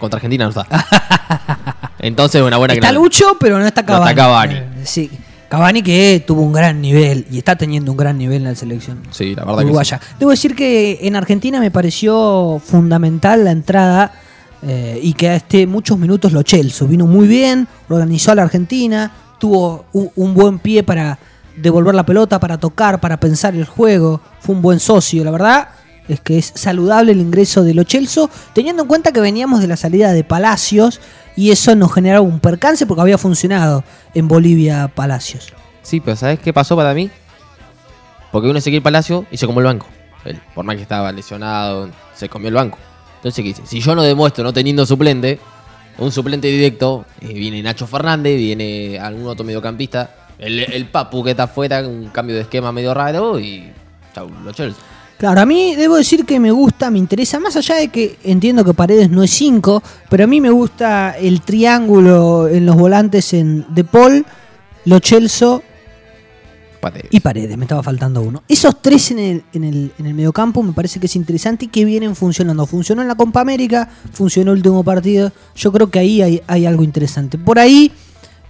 contra 0.00 0.16
Argentina 0.18 0.44
no 0.44 0.50
está. 0.50 0.66
Entonces 2.06 2.42
una 2.42 2.56
buena 2.58 2.74
está 2.74 2.92
no- 2.92 3.00
Lucho, 3.00 3.36
pero 3.40 3.58
no 3.58 3.66
está 3.66 3.82
No 3.82 3.94
está 3.98 4.14
Cavani. 4.14 4.54
Cavani. 4.54 4.54
Eh, 4.54 4.84
sí, 4.84 5.10
Cavani 5.48 5.82
que 5.82 6.22
tuvo 6.26 6.42
un 6.42 6.52
gran 6.52 6.80
nivel 6.80 7.26
y 7.30 7.38
está 7.38 7.56
teniendo 7.56 7.90
un 7.90 7.96
gran 7.96 8.18
nivel 8.18 8.38
en 8.38 8.44
la 8.44 8.54
selección. 8.54 9.00
Sí, 9.10 9.34
la 9.34 9.44
verdad 9.44 9.60
que 9.60 9.64
uruguaya. 9.66 10.00
Debo 10.18 10.30
decir 10.30 10.54
que 10.54 10.98
en 11.02 11.16
Argentina 11.16 11.60
me 11.60 11.70
pareció 11.70 12.60
fundamental 12.64 13.44
la 13.44 13.52
entrada 13.52 14.12
eh, 14.62 14.98
y 15.02 15.12
que 15.14 15.28
a 15.28 15.36
este 15.36 15.66
muchos 15.66 15.98
minutos 15.98 16.32
lo 16.32 16.42
Chelsea. 16.42 16.86
Vino 16.86 17.06
muy 17.06 17.26
bien, 17.26 17.68
organizó 17.88 18.32
a 18.32 18.34
la 18.34 18.42
Argentina, 18.42 19.10
tuvo 19.38 19.86
un, 19.92 20.10
un 20.16 20.34
buen 20.34 20.58
pie 20.58 20.82
para 20.82 21.18
devolver 21.56 21.94
la 21.94 22.04
pelota, 22.04 22.40
para 22.40 22.58
tocar, 22.58 23.00
para 23.00 23.18
pensar 23.18 23.54
el 23.54 23.64
juego. 23.64 24.20
Fue 24.40 24.54
un 24.54 24.60
buen 24.62 24.80
socio, 24.80 25.22
la 25.24 25.30
verdad. 25.30 25.68
Es 26.08 26.20
que 26.20 26.38
es 26.38 26.52
saludable 26.54 27.12
el 27.12 27.20
ingreso 27.20 27.62
de 27.62 27.74
Lo 27.74 27.84
Celso, 27.84 28.30
teniendo 28.52 28.82
en 28.82 28.88
cuenta 28.88 29.12
que 29.12 29.20
veníamos 29.20 29.60
de 29.60 29.66
la 29.66 29.76
salida 29.76 30.12
de 30.12 30.24
Palacios 30.24 31.00
y 31.36 31.50
eso 31.50 31.74
nos 31.74 31.92
generaba 31.92 32.20
un 32.20 32.40
percance 32.40 32.86
porque 32.86 33.02
había 33.02 33.18
funcionado 33.18 33.84
en 34.14 34.28
Bolivia 34.28 34.88
Palacios. 34.88 35.52
Sí, 35.82 36.00
pero 36.00 36.16
¿sabes 36.16 36.38
qué 36.40 36.52
pasó 36.52 36.76
para 36.76 36.94
mí? 36.94 37.10
Porque 38.32 38.48
uno 38.48 38.58
Ezequiel 38.58 38.82
Palacio 38.82 39.26
y 39.30 39.36
se 39.36 39.46
comió 39.46 39.60
el 39.60 39.66
banco. 39.66 39.86
Él, 40.24 40.40
por 40.54 40.64
más 40.64 40.76
que 40.76 40.82
estaba 40.82 41.12
lesionado, 41.12 41.90
se 42.14 42.28
comió 42.28 42.48
el 42.48 42.54
banco. 42.54 42.78
Entonces, 43.16 43.44
¿qué? 43.44 43.66
Si 43.66 43.80
yo 43.80 43.94
no 43.94 44.02
demuestro 44.02 44.44
no 44.44 44.52
teniendo 44.52 44.84
suplente, 44.84 45.38
un 45.98 46.12
suplente 46.12 46.48
directo, 46.48 47.04
eh, 47.20 47.32
viene 47.32 47.62
Nacho 47.62 47.86
Fernández, 47.86 48.36
viene 48.36 48.98
algún 48.98 49.26
otro 49.26 49.44
mediocampista, 49.44 50.24
el, 50.38 50.86
Papu 50.86 51.22
que 51.22 51.30
está 51.30 51.44
afuera, 51.44 51.86
un 51.86 52.08
cambio 52.08 52.34
de 52.36 52.42
esquema 52.42 52.72
medio 52.72 52.92
raro 52.92 53.38
y 53.38 53.72
chau, 54.14 54.28
los 54.42 54.54
Chelsea. 54.54 54.82
Claro, 55.24 55.40
a 55.40 55.46
mí 55.46 55.74
debo 55.74 55.96
decir 55.96 56.26
que 56.26 56.38
me 56.38 56.50
gusta, 56.50 56.90
me 56.90 56.98
interesa, 56.98 57.40
más 57.40 57.56
allá 57.56 57.76
de 57.76 57.88
que 57.88 58.18
entiendo 58.24 58.62
que 58.62 58.74
Paredes 58.74 59.08
no 59.08 59.22
es 59.22 59.30
5, 59.30 59.82
pero 60.10 60.24
a 60.24 60.26
mí 60.26 60.38
me 60.38 60.50
gusta 60.50 61.16
el 61.16 61.40
triángulo 61.40 62.46
en 62.46 62.66
los 62.66 62.76
volantes 62.76 63.32
en 63.32 63.64
De 63.74 63.84
Paul, 63.84 64.26
Lo 64.84 65.00
Celso 65.00 65.62
Paredes. 66.78 67.08
y 67.10 67.20
Paredes, 67.20 67.56
me 67.56 67.64
estaba 67.64 67.82
faltando 67.82 68.20
uno. 68.20 68.42
Esos 68.46 68.82
tres 68.82 69.12
en 69.12 69.18
el, 69.18 69.44
en, 69.54 69.64
el, 69.64 69.92
en 69.98 70.04
el 70.04 70.12
mediocampo 70.12 70.62
me 70.62 70.74
parece 70.74 71.00
que 71.00 71.06
es 71.06 71.16
interesante 71.16 71.64
y 71.64 71.68
que 71.68 71.86
vienen 71.86 72.14
funcionando. 72.14 72.66
Funcionó 72.66 73.00
en 73.00 73.08
la 73.08 73.14
Copa 73.14 73.40
América, 73.40 73.88
funcionó 74.12 74.52
el 74.52 74.58
último 74.58 74.84
partido, 74.84 75.32
yo 75.56 75.72
creo 75.72 75.88
que 75.88 76.00
ahí 76.00 76.20
hay, 76.20 76.42
hay 76.46 76.66
algo 76.66 76.84
interesante. 76.84 77.38
Por 77.38 77.58
ahí, 77.58 77.90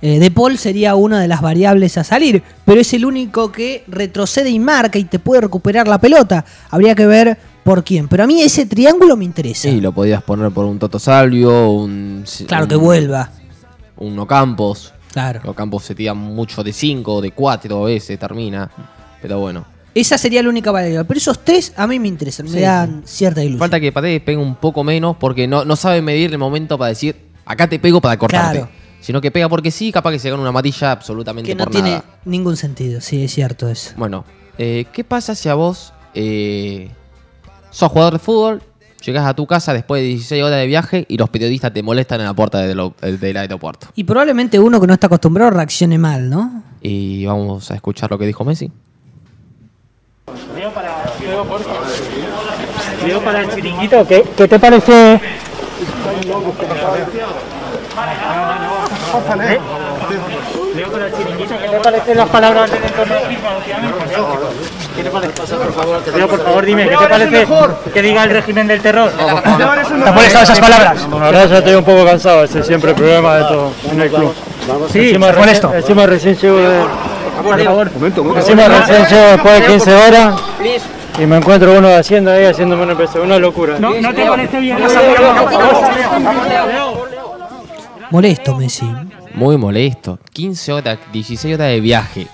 eh, 0.03 0.19
De 0.19 0.31
Paul 0.31 0.59
sería 0.59 0.95
una 0.95 1.21
de 1.21 1.29
las 1.29 1.41
variables 1.41 1.97
a 1.99 2.05
salir, 2.05 2.43
pero 2.65 2.81
es 2.81 2.93
el 2.95 3.05
único 3.05 3.51
que 3.53 3.85
retrocede 3.89 4.51
y 4.51 4.59
marca 4.59 4.99
y 4.99 5.05
te 5.05 5.19
puede 5.19 5.43
recuperar 5.43 5.89
la 5.89 5.99
pelota. 5.99 6.45
Habría 6.71 6.95
que 6.95 7.07
ver 7.07 7.39
por 7.63 7.83
quién. 7.85 8.09
Pero 8.09 8.25
a 8.25 8.27
mí 8.27 8.43
ese 8.43 8.67
triángulo 8.67 9.17
me 9.17 9.25
interesa. 9.25 9.63
Sí, 9.71 9.81
lo 9.81 9.93
podías 9.93 10.23
poner 10.23 10.51
por 10.51 10.67
un 10.67 10.79
Toto 10.79 10.99
Salvio, 10.99 11.71
un... 11.71 12.25
claro, 12.47 12.65
un- 12.65 12.69
que 12.69 12.77
vuelva. 12.77 13.31
Un 13.97 14.19
Ocampos. 14.19 14.93
Claro. 15.13 15.41
Ocampos 15.45 15.85
se 15.85 15.95
tira 15.95 16.13
mucho 16.13 16.63
de 16.65 16.73
5, 16.73 17.21
de 17.23 17.31
4 17.31 17.83
a 17.83 17.87
veces 17.87 18.19
termina. 18.19 18.71
Pero 19.23 19.39
bueno. 19.39 19.65
Esa 19.95 20.19
sería 20.19 20.43
la 20.43 20.49
única 20.49 20.73
variable. 20.73 21.05
Pero 21.05 21.19
esos 21.19 21.45
tres 21.45 21.73
a 21.77 21.87
mí 21.87 22.01
me 22.01 22.09
interesan, 22.09 22.47
me 22.47 22.53
Sí, 22.53 22.61
dan 22.61 23.03
cierta 23.07 23.41
ilusión. 23.41 23.61
Falta 23.61 23.79
que 23.79 23.93
Paredes 23.93 24.21
pegue 24.23 24.37
un 24.39 24.57
poco 24.57 24.83
menos 24.83 25.17
porque 25.19 25.47
no, 25.47 25.65
no 25.65 25.77
sabe 25.77 26.03
medir 26.03 26.33
el 26.33 26.39
momento 26.39 26.77
para 26.77 26.89
decir, 26.89 27.17
acá 27.47 27.69
te 27.69 27.79
pego 27.79 28.01
para 28.01 28.19
cortarte. 28.19 28.59
Claro. 28.59 28.73
Sino 29.05 29.21
que 29.21 29.31
pega 29.31 29.51
porque 29.51 29.71
sí, 29.71 29.93
capaz 29.93 30.13
que 30.13 30.19
se 30.19 30.31
gana 30.31 30.41
una 30.41 30.49
amarilla 30.49 30.91
absolutamente 30.93 31.51
Que 31.51 31.55
no 31.55 31.65
por 31.65 31.73
tiene 31.75 31.91
nada. 31.91 32.05
ningún 32.25 32.57
sentido, 32.57 33.03
sí, 33.03 33.23
es 33.23 33.35
cierto 33.35 33.69
eso. 33.69 33.93
Bueno, 33.99 34.25
eh, 34.57 34.87
¿qué 34.95 35.05
pasa 35.05 35.35
si 35.35 35.51
a 35.51 35.55
vos 35.55 35.93
eh, 36.15 36.89
sos 37.69 37.93
jugador 37.93 38.15
de 38.15 38.19
fútbol, 38.19 38.63
llegás 39.05 39.27
a 39.27 39.35
tu 39.35 39.47
casa 39.47 39.75
después 39.75 40.01
de 40.01 40.09
16 40.09 40.43
horas 40.43 40.59
de 40.59 40.67
viaje 40.67 41.05
y 41.07 41.19
los 41.19 41.29
periodistas 41.29 41.71
te 41.75 41.83
molestan 41.83 42.21
en 42.21 42.27
la 42.29 42.33
puerta 42.33 42.61
del, 42.61 42.93
del 43.21 43.37
aeropuerto? 43.37 43.89
Y 43.95 44.05
probablemente 44.05 44.59
uno 44.59 44.81
que 44.81 44.87
no 44.87 44.95
está 44.95 45.09
acostumbrado 45.09 45.51
reaccione 45.51 45.99
mal, 45.99 46.31
¿no? 46.31 46.63
Y 46.81 47.27
vamos 47.27 47.71
a 47.71 47.75
escuchar 47.75 48.11
lo 48.11 48.17
que 48.17 48.25
dijo 48.25 48.43
Messi. 48.43 48.73
Digo 53.05 53.21
para 53.21 53.43
el 53.43 53.55
chiringuito, 53.55 54.07
¿qué, 54.07 54.25
qué 54.35 54.49
te 54.49 54.59
parece? 54.59 55.21
El 60.75 61.13
chiringuito, 61.17 61.55
¿qué 61.61 61.69
te 61.69 61.79
parecen 61.79 62.17
las 62.17 62.29
palabras 62.29 62.71
del 62.71 62.83
entorno? 62.83 63.15
¿Qué 64.97 65.03
te 65.03 65.11
parece? 65.11 65.33
Digo, 66.15 66.29
por 66.29 66.43
favor, 66.43 66.65
dime, 66.65 66.89
¿qué 66.89 66.97
te 66.97 67.07
parece 67.07 67.47
que 67.93 68.03
diga 68.03 68.25
el 68.25 68.31
régimen 68.31 68.67
del 68.67 68.81
terror? 68.81 69.11
¿Te 69.13 69.63
han 69.63 70.15
molestado 70.15 70.45
esas 70.45 70.59
palabras? 70.59 71.09
La 71.09 71.19
verdad 71.19 71.49
ya 71.49 71.59
estoy 71.59 71.75
un 71.75 71.85
poco 71.85 72.05
cansado, 72.05 72.45
ese 72.45 72.61
es 72.61 72.67
siempre 72.67 72.91
el 72.91 72.97
problema 72.97 73.37
de 73.37 73.45
todo 73.45 73.73
en 73.91 74.01
el 74.01 74.11
club. 74.11 74.35
Sí, 74.91 75.01
encima, 75.01 75.31
¿te 75.31 75.39
molesto? 75.39 75.75
Encima 75.75 76.07
recién 76.07 76.37
llego 76.37 76.57
de, 76.59 76.85
Por 77.43 77.63
favor. 77.63 77.91
encima 78.37 78.69
recién 78.69 79.07
llego 79.07 79.27
después 79.33 79.61
de 79.61 79.67
15 79.67 79.95
horas 79.95 80.35
y 81.19 81.27
me 81.27 81.37
encuentro 81.37 81.73
uno 81.79 81.89
de 81.89 81.97
Hacienda 81.97 82.33
ahí 82.33 82.47
haciéndome 82.47 82.83
una 82.83 82.97
PC, 82.97 83.21
una 83.21 83.39
locura. 83.39 83.77
¿No, 83.79 83.95
¿No 84.01 84.13
te 84.13 84.27
parece 84.27 84.59
bien? 84.59 84.79
Molesto 88.11 88.57
Messi. 88.57 88.87
Muy 89.35 89.57
molesto. 89.57 90.19
15 90.33 90.73
horas, 90.73 90.99
16 91.13 91.55
horas 91.55 91.69
de 91.69 91.81
viaje. 91.81 92.27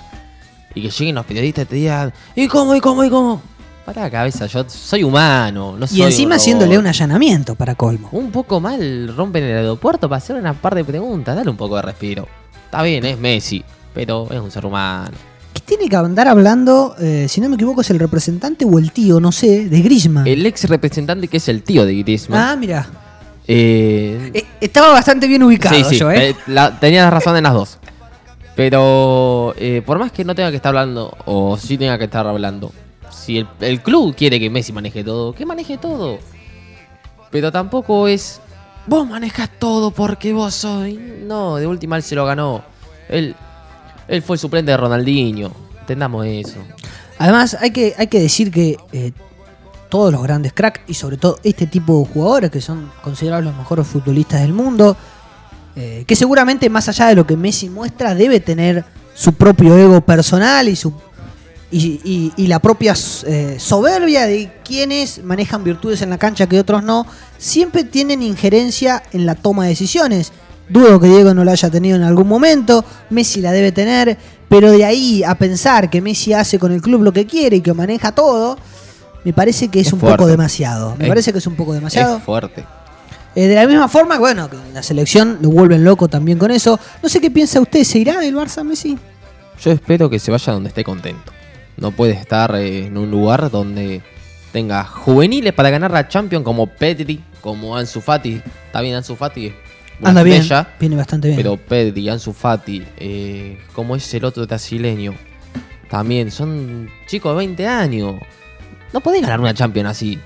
Y 0.75 0.83
que 0.83 0.91
lleguen 0.91 1.15
los 1.15 1.27
periodistas 1.27 1.65
y 1.65 1.69
te 1.69 1.75
digan, 1.77 2.13
¿y 2.35 2.47
cómo, 2.49 2.75
y 2.75 2.81
cómo, 2.81 3.05
y 3.05 3.11
cómo? 3.11 3.43
Para 3.85 4.03
la 4.03 4.11
cabeza, 4.11 4.47
yo 4.47 4.65
soy 4.69 5.03
humano, 5.03 5.77
no 5.77 5.87
soy 5.87 5.99
Y 5.99 6.03
encima 6.03 6.35
un 6.35 6.41
haciéndole 6.41 6.79
un 6.79 6.87
allanamiento 6.87 7.55
para 7.55 7.75
colmo. 7.75 8.09
Un 8.13 8.31
poco 8.31 8.61
mal 8.61 9.13
rompen 9.17 9.43
el 9.43 9.57
aeropuerto 9.57 10.09
para 10.09 10.19
hacer 10.19 10.37
una 10.37 10.55
par 10.55 10.75
de 10.75 10.85
preguntas. 10.85 11.35
Dale 11.35 11.51
un 11.51 11.57
poco 11.57 11.77
de 11.77 11.83
respiro. 11.83 12.29
Está 12.67 12.83
bien, 12.83 13.05
es 13.05 13.19
Messi, 13.19 13.65
pero 13.93 14.29
es 14.31 14.39
un 14.39 14.51
ser 14.51 14.65
humano. 14.65 15.17
¿Qué 15.53 15.61
tiene 15.61 15.89
que 15.89 15.97
andar 15.97 16.29
hablando, 16.29 16.95
eh, 17.01 17.27
si 17.29 17.41
no 17.41 17.49
me 17.49 17.57
equivoco, 17.57 17.81
es 17.81 17.91
el 17.91 17.99
representante 17.99 18.65
o 18.65 18.79
el 18.79 18.93
tío, 18.93 19.19
no 19.19 19.33
sé, 19.33 19.69
de 19.69 19.81
Grisman? 19.83 20.27
El 20.27 20.47
ex 20.47 20.69
representante 20.69 21.27
que 21.27 21.39
es 21.39 21.49
el 21.49 21.65
tío 21.65 21.85
de 21.85 21.97
Griezmann. 21.97 22.41
Ah, 22.41 22.57
mira. 22.57 22.87
Eh, 23.53 24.31
Eh, 24.35 24.45
estaba 24.61 24.93
bastante 24.93 25.27
bien 25.27 25.43
ubicado 25.43 25.75
sí, 25.75 25.85
sí, 25.85 25.99
yo, 25.99 26.11
¿eh? 26.11 26.31
eh, 26.31 26.37
la- 26.47 26.79
tenías 26.79 27.11
razón 27.13 27.37
en 27.37 27.45
las 27.45 27.53
dos. 27.55 27.79
Pero 28.57 29.55
eh, 29.57 29.83
por 29.85 29.99
más 29.99 30.13
que 30.13 30.25
no 30.25 30.35
tenga 30.35 30.51
que 30.51 30.57
estar 30.57 30.69
hablando, 30.71 31.17
o 31.25 31.57
sí 31.57 31.79
tenga 31.79 31.97
que 31.99 32.05
estar 32.05 32.27
hablando, 32.27 32.73
si 33.11 33.39
el, 33.39 33.49
el 33.61 33.81
club 33.81 34.15
quiere 34.15 34.39
que 34.39 34.51
Messi 34.51 34.73
maneje 34.73 35.03
todo, 35.03 35.33
que 35.33 35.47
maneje 35.47 35.79
todo. 35.79 36.19
Pero 37.31 37.51
tampoco 37.53 38.07
es, 38.09 38.41
vos 38.87 39.07
manejas 39.09 39.49
todo 39.59 39.91
porque 39.93 40.33
vos 40.33 40.55
soy. 40.55 40.95
No, 41.25 41.57
de 41.57 41.67
última 41.67 41.97
él 41.97 42.03
se 42.03 42.15
lo 42.15 42.27
ganó. 42.27 42.63
Él, 43.09 43.35
él 44.09 44.23
fue 44.23 44.37
el 44.37 44.41
suplente 44.41 44.73
de 44.73 44.77
Ronaldinho. 44.77 45.53
Entendamos 45.81 46.27
eso. 46.27 46.59
Además, 47.19 47.57
hay 47.61 47.71
que, 47.71 47.95
hay 47.97 48.09
que 48.09 48.21
decir 48.21 48.51
que 48.51 48.77
eh, 48.93 49.13
todos 49.91 50.13
los 50.13 50.23
grandes 50.23 50.53
cracks 50.55 50.81
y 50.87 50.95
sobre 50.95 51.17
todo 51.19 51.39
este 51.43 51.67
tipo 51.67 52.01
de 52.01 52.07
jugadores 52.13 52.51
que 52.51 52.61
son 52.61 52.91
considerados 53.03 53.45
los 53.45 53.57
mejores 53.57 53.87
futbolistas 53.87 54.41
del 54.41 54.55
mundo, 54.55 54.97
eh, 55.77 56.05
que 56.07 56.17
seguramente 56.17 56.71
más 56.71 56.89
allá 56.89 57.09
de 57.09 57.17
lo 57.17 57.27
que 57.27 57.37
Messi 57.37 57.69
muestra, 57.69 58.15
debe 58.15 58.41
tener 58.41 58.85
su 59.15 59.35
propio 59.35 59.77
ego 59.77 60.01
personal 60.01 60.69
y 60.69 60.77
su 60.77 60.95
y, 61.73 62.47
la 62.49 62.59
propia 62.59 62.95
eh, 63.27 63.57
soberbia 63.59 64.27
de 64.27 64.53
quienes 64.65 65.23
manejan 65.23 65.63
virtudes 65.63 66.03
en 66.03 66.11
la 66.11 66.19
cancha 66.19 66.49
que 66.49 66.59
otros 66.59 66.83
no, 66.83 67.07
siempre 67.39 67.85
tienen 67.85 68.23
injerencia 68.23 69.03
en 69.13 69.27
la 69.27 69.35
toma 69.35 69.65
de 69.65 69.71
decisiones. 69.71 70.33
Dudo 70.69 71.01
que 71.01 71.09
Diego 71.09 71.35
no 71.35 71.45
la 71.45 71.53
haya 71.53 71.71
tenido 71.71 71.97
en 71.97 72.03
algún 72.03 72.29
momento, 72.29 72.85
Messi 73.11 73.41
la 73.41 73.53
debe 73.53 73.73
tener, 73.73 74.17
pero 74.49 74.71
de 74.71 74.85
ahí 74.85 75.23
a 75.25 75.35
pensar 75.35 75.91
que 75.91 76.01
Messi 76.01 76.33
hace 76.33 76.59
con 76.59 76.73
el 76.73 76.81
club 76.81 77.03
lo 77.03 77.13
que 77.13 77.27
quiere 77.27 77.57
y 77.57 77.61
que 77.61 77.73
maneja 77.73 78.13
todo, 78.13 78.57
me 79.25 79.33
parece 79.33 79.69
que 79.69 79.81
es, 79.81 79.89
Es 79.89 79.93
un 79.93 80.01
fuerte. 80.01 80.17
poco 80.19 80.29
demasiado. 80.29 80.97
Me 80.97 81.05
Es- 81.05 81.09
parece 81.09 81.33
que 81.33 81.39
es 81.39 81.47
un 81.47 81.55
poco 81.57 81.73
demasiado. 81.75 82.17
Es 82.19 82.23
fuerte. 82.23 82.65
Eh, 83.35 83.47
de 83.47 83.55
la 83.55 83.67
misma 83.67 83.87
forma, 83.89 84.19
bueno, 84.19 84.49
la 84.75 84.83
selección 84.83 85.39
lo 85.41 85.51
vuelven 85.51 85.85
loco 85.85 86.09
también 86.09 86.37
con 86.39 86.51
eso. 86.51 86.81
No 87.03 87.09
sé 87.09 87.21
qué 87.21 87.31
piensa 87.31 87.61
usted, 87.61 87.85
¿se 87.85 87.99
irá 88.01 88.19
del 88.19 88.35
Barça 88.35 88.65
Messi? 88.65 88.99
Yo 89.63 89.71
espero 89.71 90.11
que 90.11 90.19
se 90.19 90.31
vaya 90.31 90.53
donde 90.53 90.69
esté 90.71 90.83
contento. 90.83 91.33
No 91.77 91.93
puede 91.93 92.13
estar 92.15 92.55
eh, 92.57 92.87
en 92.87 92.99
un 92.99 93.11
lugar 93.11 93.51
donde 93.51 94.03
tenga 94.53 94.85
juveniles 94.85 95.53
para 95.53 95.71
ganar 95.71 95.91
la 95.93 96.09
Champions 96.09 96.45
como 96.45 96.67
Pedri, 96.67 97.23
como 97.41 97.77
Ansu 97.77 98.01
Fati. 98.01 98.43
Está 98.67 98.81
bien 98.81 98.97
Ansu 98.97 99.15
Fati, 99.15 99.47
es 99.47 99.53
una 100.01 100.09
Anda 100.11 100.23
bien, 100.25 100.43
viene 100.81 100.97
bastante 100.97 101.29
bien. 101.29 101.37
pero 101.37 101.57
Pedri, 101.57 102.09
Ansu 102.09 102.33
Fati, 102.33 102.85
eh, 102.97 103.59
como 103.75 103.95
es 103.95 104.13
el 104.13 104.25
otro 104.25 104.45
brasileño, 104.47 105.15
también 105.89 106.31
son 106.33 106.89
chicos 107.07 107.33
de 107.33 107.37
20 107.39 107.67
años. 107.69 108.15
No 108.93 109.01
podés 109.01 109.23
ganar 109.23 109.41
una 109.41 109.55
Champions 109.55 109.91
así. 109.91 110.19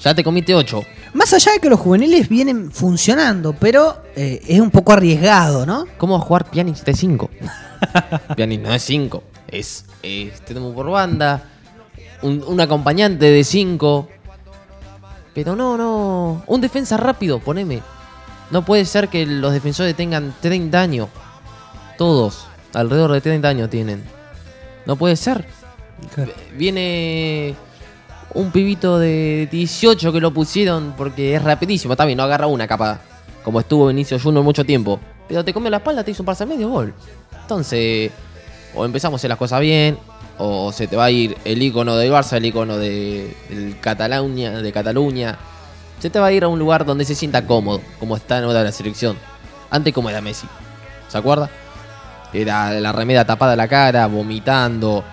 Ya 0.00 0.14
te 0.14 0.24
comiste 0.24 0.54
8. 0.54 0.82
Más 1.14 1.32
allá 1.32 1.52
de 1.52 1.60
que 1.60 1.68
los 1.68 1.78
juveniles 1.78 2.28
vienen 2.28 2.72
funcionando, 2.72 3.52
pero 3.52 4.02
eh, 4.16 4.42
es 4.48 4.60
un 4.60 4.70
poco 4.70 4.92
arriesgado, 4.92 5.64
¿no? 5.64 5.86
¿Cómo 5.98 6.18
va 6.18 6.24
a 6.24 6.26
jugar 6.26 6.50
Pjanic 6.50 6.82
de 6.84 6.94
5? 6.94 7.30
Pjanic 8.36 8.60
no 8.60 8.74
es 8.74 8.82
5, 8.82 9.22
es 9.48 9.84
extremo 10.02 10.74
por 10.74 10.90
banda, 10.90 11.44
un, 12.22 12.42
un 12.46 12.60
acompañante 12.60 13.26
de 13.26 13.44
5. 13.44 14.08
Pero 15.34 15.56
no, 15.56 15.76
no. 15.76 16.42
Un 16.46 16.60
defensa 16.60 16.96
rápido, 16.96 17.38
poneme. 17.38 17.80
No 18.50 18.64
puede 18.64 18.84
ser 18.84 19.08
que 19.08 19.24
los 19.24 19.52
defensores 19.52 19.94
tengan 19.96 20.34
30 20.40 20.80
años. 20.80 21.08
Todos, 21.96 22.46
alrededor 22.74 23.12
de 23.12 23.20
30 23.20 23.48
años 23.48 23.70
tienen. 23.70 24.02
No 24.84 24.96
puede 24.96 25.16
ser. 25.16 25.46
Viene 26.56 27.54
un 28.34 28.50
pibito 28.50 28.98
de 28.98 29.48
18 29.50 30.12
que 30.12 30.20
lo 30.20 30.32
pusieron 30.32 30.94
porque 30.96 31.34
es 31.34 31.42
rapidísimo. 31.42 31.94
Está 31.94 32.04
bien, 32.04 32.16
no 32.16 32.24
agarra 32.24 32.46
una 32.46 32.66
capa. 32.66 33.00
Como 33.44 33.60
estuvo 33.60 33.88
Vinicio 33.88 34.18
Junior 34.18 34.44
mucho 34.44 34.64
tiempo. 34.64 35.00
Pero 35.28 35.44
te 35.44 35.52
come 35.52 35.70
la 35.70 35.78
espalda, 35.78 36.04
te 36.04 36.10
hizo 36.10 36.22
un 36.22 36.26
pase 36.26 36.46
medio 36.46 36.68
gol. 36.68 36.94
Entonces, 37.40 38.10
o 38.74 38.84
empezamos 38.84 39.18
a 39.18 39.20
hacer 39.20 39.28
las 39.30 39.38
cosas 39.38 39.60
bien, 39.60 39.98
o 40.38 40.72
se 40.72 40.86
te 40.86 40.96
va 40.96 41.04
a 41.06 41.10
ir 41.10 41.36
el 41.44 41.62
icono 41.62 41.96
del 41.96 42.12
Barça, 42.12 42.36
el 42.36 42.46
icono 42.46 42.76
de, 42.76 43.34
Cataluña, 43.80 44.62
de 44.62 44.72
Cataluña. 44.72 45.38
Se 45.98 46.10
te 46.10 46.18
va 46.18 46.26
a 46.26 46.32
ir 46.32 46.44
a 46.44 46.48
un 46.48 46.58
lugar 46.58 46.84
donde 46.84 47.04
se 47.04 47.14
sienta 47.14 47.46
cómodo, 47.46 47.80
como 47.98 48.16
está 48.16 48.38
en 48.38 48.52
la 48.52 48.72
selección. 48.72 49.16
Antes 49.70 49.92
como 49.92 50.10
era 50.10 50.20
Messi. 50.20 50.46
¿Se 51.08 51.18
acuerda? 51.18 51.50
Era 52.32 52.72
la 52.72 52.92
remeda 52.92 53.24
tapada 53.24 53.56
la 53.56 53.68
cara, 53.68 54.06
vomitando. 54.06 55.04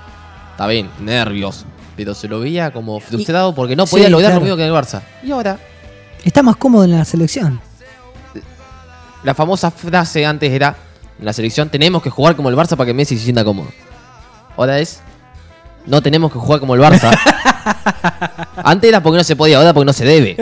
Está 0.52 0.68
bien, 0.68 0.90
nervios. 1.00 1.66
Pero 2.00 2.16
se 2.16 2.30
lo 2.30 2.40
veía 2.40 2.72
como 2.72 2.98
frustrado 3.02 3.54
porque 3.54 3.76
no 3.76 3.86
podía 3.86 4.06
Sí, 4.06 4.12
lograr 4.12 4.30
claro. 4.32 4.40
lo 4.40 4.46
mismo 4.46 4.56
que 4.56 4.64
en 4.66 4.70
el 4.70 4.74
Barça. 4.74 5.02
Y 5.22 5.32
ahora, 5.32 5.60
Está 6.24 6.42
más 6.42 6.56
cómodo 6.56 6.86
en 6.86 6.92
la 6.92 7.04
selección. 7.04 7.60
la 9.26 9.34
famosa 9.36 9.70
frase 9.70 10.26
antes 10.26 10.50
era, 10.50 10.78
en 11.20 11.26
la 11.26 11.34
selección 11.34 11.68
tenemos 11.68 12.02
que 12.02 12.10
jugar 12.10 12.38
como 12.38 12.48
el 12.48 12.56
Barça 12.56 12.78
para 12.78 12.86
que 12.86 12.94
Messi 12.94 13.18
se 13.18 13.24
sienta 13.26 13.44
cómodo. 13.44 13.68
Ahora 14.56 14.80
es, 14.80 15.02
no 15.86 16.02
tenemos 16.02 16.32
que 16.32 16.40
jugar 16.40 16.62
como 16.62 16.74
el 16.74 16.80
Barça. 16.80 17.12
antes 18.64 18.88
era 18.88 19.04
porque 19.04 19.18
no 19.18 19.24
se 19.26 19.36
podía, 19.36 19.58
ahora 19.58 19.74
porque 19.74 19.86
no 19.88 19.92
se 19.94 20.06
debe. 20.06 20.38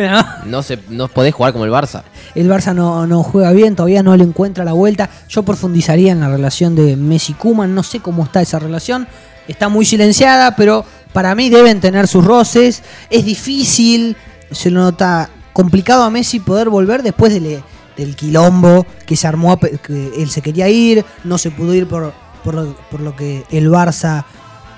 No, 0.45 0.61
se, 0.61 0.77
no 0.89 1.07
podés 1.07 1.33
jugar 1.33 1.53
como 1.53 1.65
el 1.65 1.71
Barça. 1.71 2.03
El 2.35 2.47
Barça 2.49 2.75
no, 2.75 3.07
no 3.07 3.23
juega 3.23 3.51
bien, 3.51 3.75
todavía 3.75 4.03
no 4.03 4.15
le 4.15 4.23
encuentra 4.25 4.63
la 4.63 4.73
vuelta. 4.73 5.09
Yo 5.27 5.41
profundizaría 5.41 6.11
en 6.11 6.19
la 6.19 6.29
relación 6.29 6.75
de 6.75 6.95
Messi-Kuman, 6.95 7.73
no 7.73 7.81
sé 7.81 7.99
cómo 7.99 8.23
está 8.25 8.41
esa 8.43 8.59
relación. 8.59 9.07
Está 9.47 9.69
muy 9.69 9.85
silenciada, 9.85 10.55
pero 10.55 10.83
para 11.17 11.33
mí 11.33 11.50
deben 11.50 11.81
tener 11.81 12.07
sus 12.07 12.24
roces. 12.24 12.83
Es 13.09 13.25
difícil, 13.25 14.15
se 14.51 14.69
lo 14.69 14.81
nota 14.81 15.31
complicado 15.51 16.03
a 16.03 16.12
Messi 16.12 16.39
poder 16.39 16.69
volver 16.69 17.01
después 17.01 17.33
del, 17.33 18.15
quilombo 18.15 18.86
que 19.03 19.15
se 19.15 19.25
armó, 19.25 19.59
que 19.59 20.12
él 20.15 20.29
se 20.29 20.43
quería 20.43 20.69
ir, 20.69 21.03
no 21.24 21.39
se 21.39 21.50
pudo 21.50 21.74
ir 21.74 21.88
por, 21.88 22.13
por, 22.43 22.53
lo, 22.53 22.77
por 22.91 23.00
lo 23.00 23.15
que 23.15 23.43
el 23.50 23.67
Barça 23.71 24.25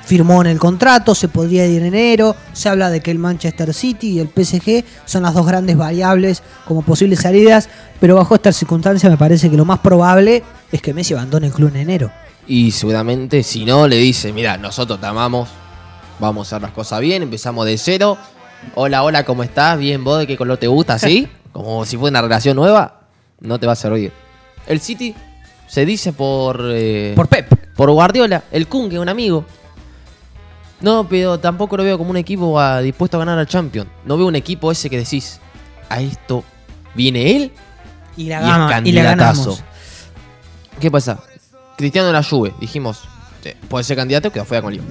firmó 0.05 0.39
en 0.39 0.47
el 0.47 0.59
contrato, 0.59 1.13
se 1.13 1.27
podría 1.27 1.65
ir 1.65 1.81
en 1.81 1.87
enero, 1.87 2.37
se 2.53 2.69
habla 2.69 2.89
de 2.89 3.01
que 3.01 3.11
el 3.11 3.19
Manchester 3.19 3.73
City 3.73 4.11
y 4.11 4.19
el 4.19 4.29
PSG 4.29 4.85
son 5.03 5.23
las 5.23 5.33
dos 5.33 5.45
grandes 5.45 5.75
variables 5.75 6.41
como 6.63 6.83
posibles 6.83 7.19
salidas, 7.19 7.67
pero 7.99 8.15
bajo 8.15 8.35
estas 8.35 8.55
circunstancias 8.55 9.11
me 9.11 9.17
parece 9.17 9.49
que 9.49 9.57
lo 9.57 9.65
más 9.65 9.79
probable 9.79 10.41
es 10.71 10.81
que 10.81 10.93
Messi 10.93 11.15
abandone 11.15 11.47
el 11.47 11.53
club 11.53 11.71
en 11.71 11.81
enero. 11.81 12.11
Y 12.47 12.71
seguramente 12.71 13.43
si 13.43 13.65
no 13.65 13.89
le 13.89 13.97
dice, 13.97 14.31
mira, 14.31 14.55
nosotros 14.55 15.01
te 15.01 15.05
amamos, 15.05 15.49
vamos 16.19 16.47
a 16.47 16.55
hacer 16.55 16.61
las 16.61 16.71
cosas 16.71 16.99
bien, 17.01 17.23
empezamos 17.23 17.65
de 17.65 17.77
cero. 17.77 18.17
Hola, 18.75 19.03
hola, 19.03 19.23
¿cómo 19.23 19.43
estás? 19.43 19.77
Bien, 19.77 20.03
vos, 20.03 20.19
¿de 20.19 20.27
qué 20.27 20.37
color 20.37 20.57
te 20.57 20.67
gusta? 20.67 20.99
¿Sí? 20.99 21.27
Como 21.51 21.85
si 21.85 21.97
fuera 21.97 22.11
una 22.11 22.21
relación 22.21 22.55
nueva, 22.55 23.01
no 23.39 23.59
te 23.59 23.65
va 23.65 23.73
a 23.73 23.75
servir. 23.75 24.11
El 24.67 24.79
City 24.79 25.15
se 25.67 25.85
dice 25.85 26.13
por. 26.13 26.61
eh, 26.71 27.13
Por 27.15 27.27
Pep. 27.27 27.73
por 27.75 27.89
Guardiola, 27.91 28.43
el 28.51 28.67
Kun, 28.67 28.89
que 28.89 28.95
es 28.95 29.01
un 29.01 29.09
amigo. 29.09 29.45
No, 30.81 31.07
pero 31.09 31.39
tampoco 31.39 31.75
lo 31.75 31.83
veo 31.83 31.97
como 31.97 32.11
un 32.11 32.17
equipo 32.17 32.59
ah, 32.59 32.79
dispuesto 32.81 33.17
a 33.17 33.19
ganar 33.19 33.37
al 33.39 33.47
Champions. 33.47 33.89
No 34.05 34.17
veo 34.17 34.27
un 34.27 34.35
equipo 34.35 34.71
ese 34.71 34.89
que 34.89 34.97
decís, 34.97 35.39
a 35.89 35.99
esto 36.01 36.43
viene 36.95 37.35
él 37.35 37.51
Y 38.15 38.25
la, 38.29 38.37
y 38.37 38.39
es 38.43 38.47
gama, 38.47 38.65
y 38.65 38.91
la 38.91 39.03
candidatazo. 39.03 39.41
ganamos. 39.51 39.63
¿Qué 40.79 40.89
pasa? 40.89 41.19
Cristiano 41.77 42.11
la 42.13 42.23
Juve, 42.23 42.53
dijimos, 42.61 43.01
puede 43.67 43.83
ser 43.83 43.97
candidato, 43.97 44.31
quedó 44.31 44.45
fuera 44.45 44.61
con 44.61 44.71
Lyon. 44.73 44.85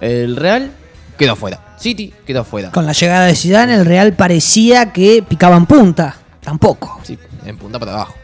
El 0.00 0.36
Real 0.36 0.70
quedó 1.18 1.36
fuera. 1.36 1.60
City 1.78 2.12
quedó 2.26 2.44
fuera. 2.44 2.70
Con 2.72 2.86
la 2.86 2.92
llegada 2.92 3.26
de 3.26 3.34
Zidane, 3.34 3.74
el 3.74 3.84
Real 3.84 4.14
parecía 4.14 4.92
que 4.92 5.22
picaba 5.26 5.56
en 5.56 5.66
punta. 5.66 6.16
Tampoco. 6.40 7.00
Sí, 7.02 7.18
en 7.44 7.56
punta 7.58 7.78
para 7.78 7.92
abajo. 7.92 8.14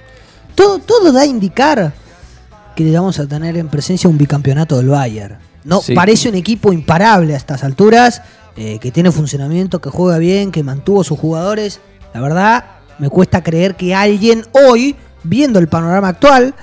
Todo, 0.55 0.79
todo 0.79 1.13
da 1.13 1.23
a 1.23 1.27
indicar 1.27 1.93
que 2.77 2.91
vamos 2.93 3.19
a 3.19 3.27
tener 3.27 3.57
en 3.57 3.69
presencia 3.69 4.09
un 4.09 4.17
bicampeonato 4.17 4.77
del 4.77 4.89
Bayern. 4.89 5.39
No, 5.65 5.81
Sí. 5.81 5.95
parece 5.95 6.29
un 6.29 6.35
equipo 6.35 6.73
imparable 6.73 7.35
a 7.35 7.37
estas 7.37 7.63
alturas, 7.65 8.23
eh, 8.57 8.79
que 8.81 8.91
tiene 8.91 9.11
funcionamiento, 9.11 9.81
que 9.81 9.91
juega 9.91 10.19
bien, 10.19 10.51
que 10.51 10.63
mantuvo 10.63 11.05
sus 11.05 11.19
jugadores. 11.19 11.81
La 12.15 12.21
verdad, 12.21 12.65
me 12.99 13.09
cuesta 13.09 13.43
creer 13.43 13.75
que 13.77 13.95
alguien 13.95 14.45
hoy, 14.53 14.97
viendo 15.23 15.59
el 15.59 15.69
panorama 15.69 16.09
actual, 16.09 16.55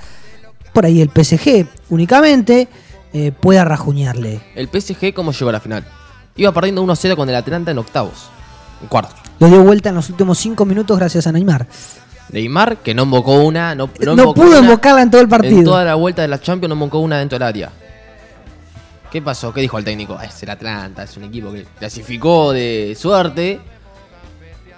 por 0.72 0.84
ahí 0.86 1.00
el 1.00 1.10
PSG 1.10 1.66
únicamente, 1.88 2.68
eh, 3.12 3.32
pueda 3.32 3.64
rajuñarle. 3.64 4.40
El 4.54 4.68
PSG, 4.68 5.12
¿cómo 5.14 5.32
llegó 5.32 5.48
a 5.50 5.52
la 5.52 5.60
final? 5.60 5.84
Iba 6.36 6.52
perdiendo 6.52 6.82
1-0 6.84 7.16
con 7.16 7.28
el 7.28 7.34
Atlanta 7.34 7.70
en 7.70 7.78
octavos. 7.78 8.30
En 8.82 8.88
cuartos. 8.88 9.16
Lo 9.38 9.48
dio 9.48 9.62
vuelta 9.62 9.88
en 9.88 9.94
los 9.96 10.08
últimos 10.10 10.38
cinco 10.38 10.64
minutos 10.64 10.98
gracias 10.98 11.26
a 11.26 11.32
Neymar. 11.32 11.66
Neymar, 12.30 12.76
que 12.78 12.94
no 12.94 13.02
invocó 13.02 13.34
una, 13.42 13.74
no, 13.74 13.90
No, 14.00 14.12
invocó 14.12 14.34
pudo 14.34 14.50
una 14.50 14.58
invocarla 14.60 15.02
en 15.02 15.10
todo 15.10 15.20
el 15.20 15.28
partido. 15.28 15.58
En 15.58 15.64
toda 15.64 15.84
la 15.84 15.94
vuelta 15.96 16.22
de 16.22 16.28
la 16.28 16.40
Champions 16.40 16.68
no 16.68 16.74
invocó 16.74 17.00
una 17.00 17.18
dentro 17.18 17.38
del 17.38 17.46
área. 17.48 17.70
¿Qué 19.10 19.20
pasó? 19.20 19.52
¿Qué 19.52 19.60
dijo 19.60 19.76
el 19.78 19.84
técnico? 19.84 20.16
"Ah, 20.18 20.24
Es 20.26 20.40
el 20.44 20.50
Atlanta, 20.50 21.02
es 21.02 21.16
un 21.16 21.24
equipo 21.24 21.52
que 21.52 21.64
clasificó 21.78 22.52
de 22.52 22.96
suerte. 22.98 23.60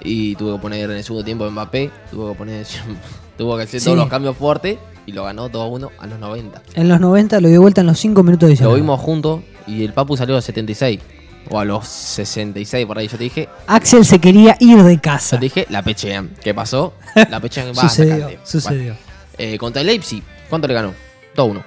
Y 0.04 0.34
tuvo 0.36 0.56
que 0.56 0.62
poner 0.62 0.90
en 0.90 0.96
el 0.96 1.04
segundo 1.04 1.24
tiempo 1.24 1.48
Mbappé. 1.50 1.90
Tuvo 2.10 2.32
que 2.32 2.38
poner. 2.38 2.66
tuvo 3.42 3.56
que 3.56 3.64
hacer 3.64 3.80
Sí. 3.80 3.84
todos 3.87 3.99
los 3.99 4.08
cambios 4.08 4.37
fuertes. 4.37 4.78
Y 5.04 5.11
lo 5.12 5.25
ganó 5.25 5.49
2-1 5.50 5.90
a 5.99 6.06
los 6.06 6.18
90. 6.20 6.62
En 6.75 6.88
los 6.88 7.00
90 7.00 7.40
lo 7.40 7.49
dio 7.49 7.61
vuelta 7.61 7.80
en 7.80 7.88
los 7.88 7.99
cinco 7.99 8.22
minutos 8.22 8.49
de 8.49 8.64
Lo 8.64 8.75
vimos 8.75 9.00
juntos 9.00 9.40
y 9.66 9.84
el 9.84 9.92
Papu 9.92 10.16
salió 10.16 10.34
a 10.34 10.38
los 10.38 10.44
76. 10.44 11.00
O 11.50 11.58
a 11.58 11.64
los 11.64 11.88
66 11.88 12.87
por 12.87 12.99
ahí. 12.99 13.08
Yo 13.08 13.18
te 13.18 13.25
dije, 13.25 13.49
Axel 13.66 14.04
se 14.04 14.20
quería 14.20 14.56
ir 14.61 14.80
de 14.84 14.94
yo 14.94 15.02
casa. 15.02 15.38
te 15.38 15.42
dije, 15.46 15.66
la 15.70 15.82
pechean. 15.82 16.30
¿Qué 16.40 16.54
pasó? 16.54 16.92
La 17.30 17.40
pechean 17.40 17.72
va 17.76 17.82
Sucedió, 17.88 18.14
sacate. 18.16 18.38
sucedió. 18.44 18.82
Bueno, 18.84 18.96
eh, 19.38 19.58
contra 19.58 19.80
el 19.80 19.88
Leipzig, 19.88 20.22
¿cuánto 20.49 20.68
le 20.68 20.75
ganó? 20.75 20.94
2-1. 21.34 21.64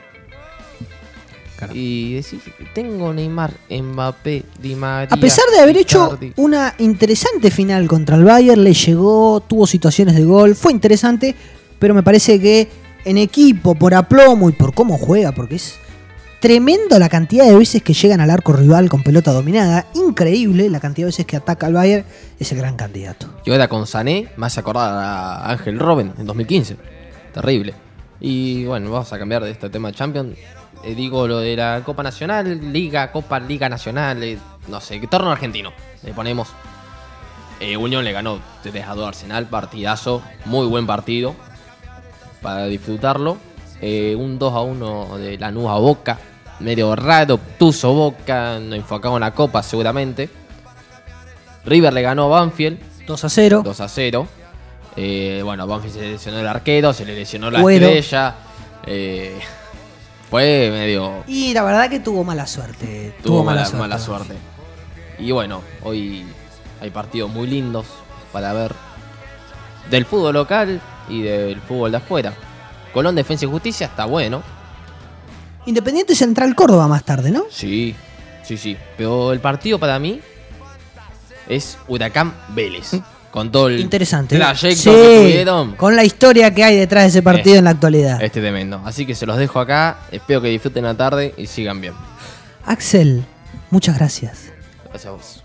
Caramba. 1.57 1.77
Y 1.77 2.13
decís, 2.15 2.39
tengo 2.73 3.13
Neymar, 3.13 3.51
Mbappé, 3.69 4.43
Di 4.61 4.75
María. 4.75 5.09
A 5.13 5.17
pesar 5.17 5.45
de 5.53 5.59
haber 5.59 5.77
hecho 5.77 6.17
una 6.37 6.73
interesante 6.79 7.49
final 7.51 7.87
contra 7.87 8.15
el 8.15 8.23
Bayern, 8.23 8.63
le 8.63 8.73
llegó, 8.73 9.41
tuvo 9.41 9.65
situaciones 9.67 10.15
de 10.15 10.23
gol, 10.23 10.55
fue 10.55 10.71
interesante, 10.73 11.33
pero 11.79 11.93
me 11.93 12.03
parece 12.03 12.39
que 12.39 12.67
en 13.05 13.17
equipo, 13.17 13.75
por 13.75 13.93
aplomo 13.93 14.49
y 14.49 14.53
por 14.53 14.73
cómo 14.73 14.97
juega, 14.97 15.31
porque 15.31 15.55
es 15.55 15.77
tremendo 16.39 16.99
la 16.99 17.07
cantidad 17.07 17.45
de 17.45 17.55
veces 17.55 17.81
que 17.81 17.93
llegan 17.93 18.19
al 18.19 18.29
arco 18.29 18.53
rival 18.53 18.89
con 18.89 19.03
pelota 19.03 19.31
dominada, 19.31 19.87
increíble 19.93 20.69
la 20.69 20.79
cantidad 20.79 21.05
de 21.05 21.09
veces 21.09 21.25
que 21.25 21.37
ataca 21.37 21.67
al 21.67 21.73
Bayern, 21.73 22.05
es 22.39 22.51
el 22.51 22.57
gran 22.57 22.75
candidato. 22.75 23.27
Y 23.45 23.51
ahora 23.51 23.67
con 23.67 23.87
Sané, 23.87 24.27
hace 24.41 24.59
acordar 24.59 24.91
a 24.91 25.51
Ángel 25.51 25.79
Robben 25.79 26.13
en 26.17 26.25
2015. 26.25 26.77
Terrible. 27.33 27.73
Y 28.19 28.65
bueno, 28.65 28.89
vamos 28.91 29.11
a 29.13 29.19
cambiar 29.19 29.43
de 29.43 29.51
este 29.51 29.69
tema 29.69 29.89
de 29.89 29.95
Champions. 29.95 30.37
Eh, 30.83 30.95
digo 30.95 31.27
lo 31.27 31.39
de 31.39 31.55
la 31.55 31.81
Copa 31.85 32.03
Nacional, 32.03 32.71
Liga, 32.71 33.11
Copa, 33.11 33.39
Liga 33.39 33.69
Nacional, 33.69 34.23
eh, 34.23 34.37
no 34.67 34.81
sé, 34.81 34.99
torneo 35.07 35.31
argentino. 35.31 35.73
Le 36.03 36.13
ponemos. 36.13 36.49
Eh, 37.59 37.77
Unión 37.77 38.03
le 38.03 38.11
ganó 38.11 38.39
3 38.63 38.85
a 38.85 38.95
2 38.95 39.05
a 39.05 39.07
Arsenal, 39.07 39.45
partidazo, 39.47 40.21
muy 40.45 40.67
buen 40.67 40.85
partido 40.85 41.35
para 42.45 42.67
disfrutarlo. 42.67 43.37
Eh, 43.81 44.15
un 44.15 44.37
2 44.37 44.53
a 44.53 44.61
1 44.61 45.17
de 45.17 45.37
Lanús 45.39 45.67
a 45.67 45.79
Boca, 45.79 46.19
medio 46.59 46.95
raro, 46.95 47.33
obtuso 47.33 47.91
Boca, 47.91 48.59
no 48.59 48.75
enfocado 48.75 49.15
en 49.15 49.21
la 49.21 49.31
Copa 49.31 49.63
seguramente. 49.63 50.29
River 51.65 51.91
le 51.91 52.03
ganó 52.03 52.25
a 52.25 52.39
Banfield, 52.39 52.77
2 53.07 53.23
a 53.23 53.29
0. 53.29 53.61
2 53.65 53.81
a 53.81 53.89
0. 53.89 54.27
Eh, 54.95 55.41
bueno, 55.43 55.65
Banfield 55.65 55.95
se 55.95 56.01
le 56.01 56.11
lesionó 56.11 56.39
el 56.39 56.47
arquero, 56.47 56.93
se 56.93 57.03
le 57.03 57.15
lesionó 57.15 57.49
la 57.49 57.59
estrella. 57.61 58.35
Eh, 58.85 59.39
fue 60.29 60.69
medio. 60.71 61.23
Y 61.25 61.51
la 61.55 61.63
verdad 61.63 61.89
que 61.89 61.99
tuvo 61.99 62.23
mala 62.23 62.45
suerte. 62.45 63.15
Tuvo 63.23 63.43
mala, 63.43 63.67
mala 63.71 63.97
suerte. 63.97 64.35
Y 65.17 65.31
bueno, 65.31 65.63
hoy 65.81 66.23
hay 66.79 66.91
partidos 66.91 67.31
muy 67.31 67.47
lindos 67.47 67.87
para 68.31 68.53
ver 68.53 68.71
del 69.89 70.05
fútbol 70.05 70.35
local 70.35 70.79
y 71.09 71.21
del 71.23 71.59
fútbol 71.61 71.91
de 71.91 71.97
afuera. 71.97 72.33
Colón 72.93 73.15
Defensa 73.15 73.45
y 73.45 73.49
Justicia 73.49 73.87
está 73.87 74.05
bueno. 74.05 74.41
Independiente 75.65 76.15
Central 76.15 76.55
Córdoba 76.55 76.87
más 76.87 77.03
tarde, 77.03 77.31
¿no? 77.31 77.45
Sí, 77.49 77.95
sí, 78.43 78.57
sí. 78.57 78.77
Pero 78.97 79.33
el 79.33 79.39
partido 79.39 79.79
para 79.79 79.97
mí 79.99 80.21
es 81.47 81.77
Huracán 81.87 82.33
Vélez. 82.49 82.91
Con 83.31 83.51
todo 83.51 83.67
el 83.67 83.81
Interesante. 83.81 84.37
trayecto 84.37 84.81
Sí, 84.81 84.89
que 84.89 85.19
tuvieron. 85.23 85.75
con 85.75 85.93
la 85.95 86.05
historia 86.05 86.53
que 86.55 86.63
hay 86.63 86.77
detrás 86.77 87.03
de 87.03 87.09
ese 87.09 87.21
partido 87.21 87.55
Eh, 87.55 87.59
en 87.59 87.63
la 87.65 87.71
actualidad. 87.71 88.21
Este 88.23 88.39
tremendo. 88.39 88.81
Así 88.85 89.05
que 89.05 89.13
se 89.13 89.25
los 89.25 89.35
dejo 89.37 89.59
acá. 89.59 89.97
Espero 90.09 90.41
que 90.41 90.47
disfruten 90.47 90.85
la 90.85 90.93
tarde 90.95 91.33
y 91.35 91.47
sigan 91.47 91.81
bien. 91.81 91.93
Axel, 92.65 93.25
muchas 93.71 93.97
gracias. 93.97 94.53
Gracias 94.85 95.05
a 95.07 95.11
vos. 95.11 95.43